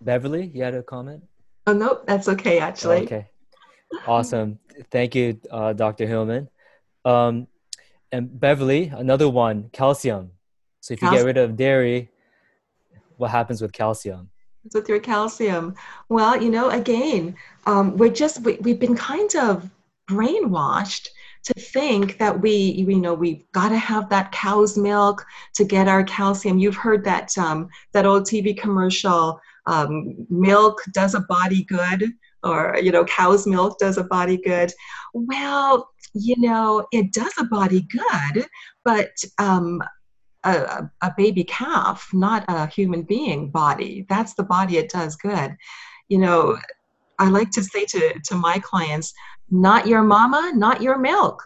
Beverly 0.00 0.50
you 0.52 0.64
had 0.64 0.74
a 0.74 0.82
comment? 0.82 1.22
Oh 1.66 1.72
no 1.72 2.00
that's 2.06 2.28
okay 2.28 2.58
actually. 2.58 3.04
Okay 3.04 3.28
awesome. 4.06 4.58
Thank 4.90 5.14
you, 5.14 5.40
uh, 5.50 5.72
Dr. 5.72 6.06
Hillman. 6.06 6.48
Um, 7.04 7.46
and 8.12 8.38
Beverly, 8.38 8.92
another 8.94 9.28
one, 9.28 9.70
calcium. 9.72 10.30
So 10.80 10.94
if 10.94 11.02
you 11.02 11.08
calcium. 11.08 11.26
get 11.26 11.26
rid 11.26 11.36
of 11.38 11.56
dairy, 11.56 12.10
what 13.16 13.30
happens 13.30 13.60
with 13.60 13.72
calcium? 13.72 14.30
With 14.74 14.88
your 14.88 15.00
calcium, 15.00 15.74
well, 16.08 16.40
you 16.40 16.50
know, 16.50 16.70
again, 16.70 17.36
um, 17.66 17.96
we're 17.96 18.12
just 18.12 18.42
we, 18.42 18.54
we've 18.60 18.80
been 18.80 18.96
kind 18.96 19.34
of 19.36 19.70
brainwashed 20.08 21.08
to 21.46 21.54
think 21.54 22.18
that 22.18 22.40
we 22.40 22.52
you 22.52 22.96
know 22.96 23.14
we've 23.14 23.44
got 23.52 23.68
to 23.68 23.78
have 23.78 24.08
that 24.08 24.32
cow's 24.32 24.76
milk 24.76 25.24
to 25.54 25.64
get 25.64 25.86
our 25.86 26.02
calcium 26.02 26.58
you've 26.58 26.76
heard 26.76 27.04
that 27.04 27.36
um, 27.38 27.68
that 27.92 28.04
old 28.06 28.24
tv 28.24 28.56
commercial 28.56 29.40
um, 29.66 30.26
milk 30.28 30.82
does 30.92 31.14
a 31.14 31.20
body 31.20 31.62
good 31.64 32.12
or 32.46 32.76
you 32.82 32.92
know 32.92 33.04
cow's 33.04 33.46
milk 33.46 33.78
does 33.78 33.98
a 33.98 34.04
body 34.04 34.36
good 34.36 34.72
well 35.12 35.88
you 36.14 36.34
know 36.38 36.86
it 36.92 37.12
does 37.12 37.32
a 37.38 37.44
body 37.44 37.86
good 37.90 38.46
but 38.84 39.10
um, 39.38 39.82
a, 40.44 40.88
a, 41.02 41.12
baby 41.16 41.42
calf 41.44 42.08
not 42.12 42.44
a 42.48 42.66
human 42.66 43.02
being 43.02 43.50
body 43.50 44.06
that's 44.08 44.34
the 44.34 44.44
body 44.44 44.76
it 44.76 44.88
does 44.88 45.16
good 45.16 45.56
you 46.08 46.18
know 46.18 46.56
i 47.18 47.28
like 47.28 47.50
to 47.50 47.62
say 47.62 47.84
to, 47.84 48.18
to 48.24 48.34
my 48.36 48.58
clients 48.58 49.12
not 49.50 49.86
your 49.86 50.02
mama, 50.02 50.52
not 50.54 50.82
your 50.82 50.98
milk. 50.98 51.42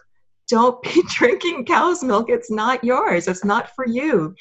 Don't 0.47 0.81
be 0.81 1.03
drinking 1.09 1.65
cow's 1.65 2.03
milk. 2.03 2.29
It's 2.29 2.51
not 2.51 2.83
yours. 2.83 3.27
It's 3.27 3.45
not 3.45 3.75
for 3.75 3.87
you. 3.87 4.35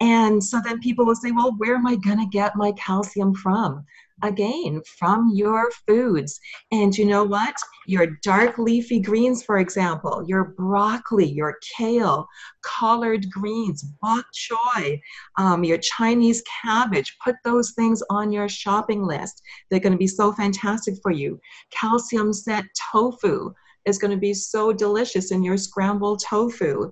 And 0.00 0.42
so 0.42 0.60
then 0.62 0.80
people 0.80 1.06
will 1.06 1.14
say, 1.14 1.30
well, 1.30 1.54
where 1.56 1.76
am 1.76 1.86
I 1.86 1.96
going 1.96 2.18
to 2.18 2.26
get 2.26 2.56
my 2.56 2.72
calcium 2.72 3.34
from? 3.34 3.84
Again, 4.24 4.80
from 4.98 5.30
your 5.34 5.70
foods. 5.86 6.40
And 6.72 6.96
you 6.96 7.04
know 7.04 7.24
what? 7.24 7.54
Your 7.86 8.16
dark 8.22 8.56
leafy 8.56 8.98
greens, 8.98 9.42
for 9.42 9.58
example, 9.58 10.24
your 10.26 10.54
broccoli, 10.56 11.30
your 11.30 11.58
kale, 11.76 12.26
collard 12.62 13.30
greens, 13.30 13.84
bok 14.00 14.24
choy, 14.34 14.98
um, 15.36 15.62
your 15.62 15.76
Chinese 15.76 16.42
cabbage, 16.62 17.14
put 17.22 17.36
those 17.44 17.72
things 17.72 18.02
on 18.08 18.32
your 18.32 18.48
shopping 18.48 19.04
list. 19.04 19.42
They're 19.70 19.78
going 19.78 19.92
to 19.92 19.98
be 19.98 20.06
so 20.06 20.32
fantastic 20.32 20.94
for 21.02 21.12
you. 21.12 21.38
Calcium 21.70 22.32
set 22.32 22.64
tofu 22.90 23.52
is 23.84 23.98
going 23.98 24.12
to 24.12 24.16
be 24.16 24.32
so 24.32 24.72
delicious 24.72 25.32
in 25.32 25.42
your 25.42 25.58
scrambled 25.58 26.22
tofu. 26.26 26.90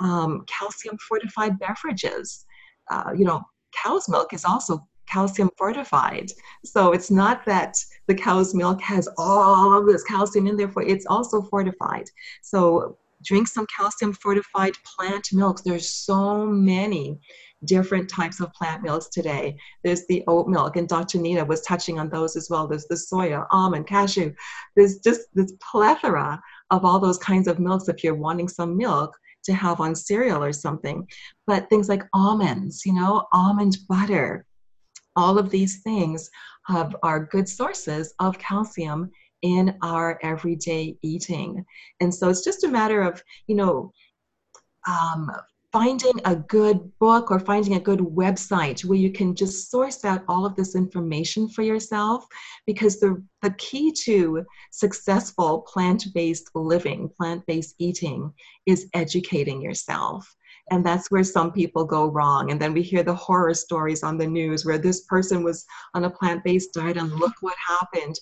Um, 0.00 0.44
calcium 0.48 0.98
fortified 1.08 1.60
beverages. 1.60 2.44
Uh, 2.90 3.12
you 3.16 3.24
know, 3.24 3.40
cow's 3.72 4.08
milk 4.08 4.32
is 4.32 4.44
also 4.44 4.84
calcium 5.06 5.50
fortified. 5.56 6.30
So 6.64 6.92
it's 6.92 7.10
not 7.10 7.44
that 7.46 7.76
the 8.06 8.14
cow's 8.14 8.54
milk 8.54 8.80
has 8.82 9.08
all 9.18 9.78
of 9.78 9.86
this 9.86 10.04
calcium 10.04 10.46
in 10.46 10.56
there 10.56 10.68
for 10.68 10.82
it's 10.82 11.06
also 11.06 11.42
fortified. 11.42 12.04
So 12.42 12.98
drink 13.24 13.48
some 13.48 13.66
calcium 13.74 14.12
fortified 14.12 14.74
plant 14.84 15.28
milks. 15.32 15.62
There's 15.62 15.90
so 15.90 16.46
many 16.46 17.18
different 17.64 18.10
types 18.10 18.40
of 18.40 18.52
plant 18.52 18.82
milks 18.82 19.08
today. 19.08 19.56
There's 19.84 20.06
the 20.06 20.24
oat 20.26 20.48
milk, 20.48 20.76
and 20.76 20.88
Dr. 20.88 21.18
Nina 21.18 21.44
was 21.44 21.62
touching 21.62 21.98
on 21.98 22.08
those 22.08 22.36
as 22.36 22.50
well. 22.50 22.66
There's 22.66 22.86
the 22.86 22.96
soya, 22.96 23.46
almond, 23.50 23.86
cashew. 23.86 24.34
There's 24.74 24.98
just 24.98 25.22
this 25.34 25.52
plethora 25.60 26.42
of 26.70 26.84
all 26.84 26.98
those 26.98 27.18
kinds 27.18 27.46
of 27.48 27.58
milks 27.58 27.88
if 27.88 28.02
you're 28.02 28.14
wanting 28.14 28.48
some 28.48 28.76
milk 28.76 29.16
to 29.44 29.52
have 29.52 29.80
on 29.80 29.94
cereal 29.94 30.42
or 30.42 30.52
something. 30.52 31.06
But 31.46 31.68
things 31.68 31.88
like 31.88 32.04
almonds, 32.12 32.84
you 32.84 32.92
know, 32.92 33.26
almond 33.32 33.78
butter, 33.88 34.46
all 35.16 35.38
of 35.38 35.50
these 35.50 35.82
things 35.82 36.30
have, 36.66 36.94
are 37.02 37.26
good 37.26 37.48
sources 37.48 38.14
of 38.18 38.38
calcium 38.38 39.10
in 39.42 39.76
our 39.82 40.18
everyday 40.22 40.96
eating. 41.02 41.64
And 42.00 42.14
so 42.14 42.28
it's 42.28 42.44
just 42.44 42.64
a 42.64 42.68
matter 42.68 43.02
of, 43.02 43.22
you 43.46 43.56
know, 43.56 43.92
um, 44.86 45.30
finding 45.72 46.12
a 46.26 46.36
good 46.36 46.92
book 46.98 47.30
or 47.30 47.40
finding 47.40 47.74
a 47.74 47.80
good 47.80 48.00
website 48.00 48.84
where 48.84 48.98
you 48.98 49.10
can 49.10 49.34
just 49.34 49.70
source 49.70 50.04
out 50.04 50.22
all 50.28 50.44
of 50.44 50.54
this 50.54 50.76
information 50.76 51.48
for 51.48 51.62
yourself 51.62 52.26
because 52.66 53.00
the, 53.00 53.22
the 53.40 53.50
key 53.52 53.90
to 53.90 54.44
successful 54.70 55.62
plant-based 55.62 56.50
living 56.54 57.10
plant-based 57.18 57.74
eating 57.78 58.30
is 58.66 58.88
educating 58.92 59.62
yourself 59.62 60.36
and 60.72 60.84
that's 60.84 61.10
where 61.10 61.22
some 61.22 61.52
people 61.52 61.84
go 61.84 62.06
wrong. 62.06 62.50
And 62.50 62.58
then 62.60 62.72
we 62.72 62.80
hear 62.80 63.02
the 63.02 63.14
horror 63.14 63.52
stories 63.52 64.02
on 64.02 64.16
the 64.16 64.26
news 64.26 64.64
where 64.64 64.78
this 64.78 65.02
person 65.02 65.44
was 65.44 65.66
on 65.92 66.04
a 66.04 66.10
plant-based 66.10 66.72
diet 66.72 66.96
and 66.96 67.12
look 67.12 67.34
what 67.42 67.56
happened. 67.68 68.16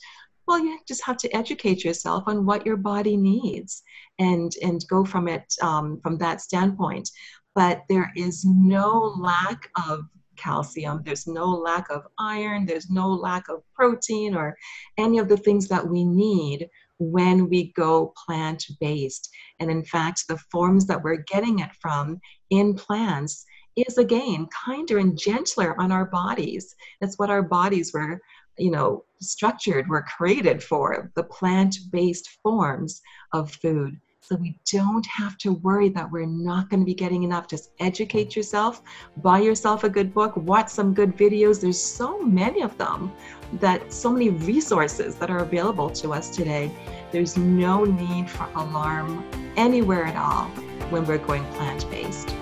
Well 0.48 0.58
you 0.58 0.80
just 0.88 1.04
have 1.04 1.16
to 1.18 1.36
educate 1.36 1.84
yourself 1.84 2.24
on 2.26 2.44
what 2.44 2.66
your 2.66 2.76
body 2.76 3.16
needs 3.16 3.84
and 4.18 4.50
and 4.64 4.84
go 4.88 5.04
from 5.04 5.28
it 5.28 5.44
um, 5.62 6.00
from 6.02 6.18
that 6.18 6.40
standpoint. 6.40 7.08
But 7.54 7.82
there 7.88 8.10
is 8.16 8.44
no 8.44 9.14
lack 9.16 9.70
of 9.88 10.00
calcium. 10.36 11.02
There's 11.04 11.28
no 11.28 11.46
lack 11.46 11.88
of 11.88 12.02
iron. 12.18 12.66
There's 12.66 12.90
no 12.90 13.08
lack 13.10 13.48
of 13.48 13.62
protein 13.74 14.34
or 14.34 14.56
any 14.98 15.18
of 15.18 15.28
the 15.28 15.36
things 15.36 15.68
that 15.68 15.86
we 15.86 16.04
need 16.04 16.68
when 17.00 17.48
we 17.48 17.72
go 17.72 18.12
plant 18.26 18.64
based. 18.78 19.28
And 19.58 19.70
in 19.70 19.82
fact, 19.82 20.28
the 20.28 20.38
forms 20.52 20.86
that 20.86 21.02
we're 21.02 21.24
getting 21.26 21.58
it 21.58 21.70
from 21.80 22.20
in 22.50 22.74
plants 22.74 23.44
is 23.76 23.98
again 23.98 24.46
kinder 24.66 24.98
and 24.98 25.18
gentler 25.18 25.80
on 25.80 25.90
our 25.90 26.04
bodies. 26.04 26.74
That's 27.00 27.18
what 27.18 27.30
our 27.30 27.42
bodies 27.42 27.92
were, 27.92 28.20
you 28.58 28.70
know, 28.70 29.04
structured, 29.20 29.88
were 29.88 30.04
created 30.16 30.62
for 30.62 31.10
the 31.16 31.24
plant 31.24 31.76
based 31.90 32.28
forms 32.42 33.00
of 33.32 33.50
food. 33.50 33.98
So 34.22 34.36
we 34.36 34.60
don't 34.70 35.06
have 35.06 35.38
to 35.38 35.54
worry 35.54 35.88
that 35.88 36.10
we're 36.10 36.26
not 36.26 36.68
going 36.68 36.80
to 36.80 36.86
be 36.86 36.94
getting 36.94 37.22
enough. 37.22 37.48
Just 37.48 37.70
educate 37.80 38.36
yourself, 38.36 38.82
buy 39.16 39.40
yourself 39.40 39.82
a 39.82 39.88
good 39.88 40.12
book, 40.12 40.36
watch 40.36 40.68
some 40.68 40.92
good 40.92 41.16
videos. 41.16 41.60
There's 41.60 41.82
so 41.82 42.20
many 42.20 42.62
of 42.62 42.76
them 42.76 43.12
that 43.54 43.92
so 43.92 44.12
many 44.12 44.30
resources 44.30 45.16
that 45.16 45.30
are 45.30 45.38
available 45.38 45.90
to 45.90 46.12
us 46.12 46.30
today. 46.30 46.70
There's 47.10 47.36
no 47.36 47.84
need 47.84 48.30
for 48.30 48.48
alarm 48.54 49.24
anywhere 49.56 50.04
at 50.04 50.16
all 50.16 50.48
when 50.90 51.06
we're 51.06 51.18
going 51.18 51.44
plant 51.52 51.88
based. 51.90 52.34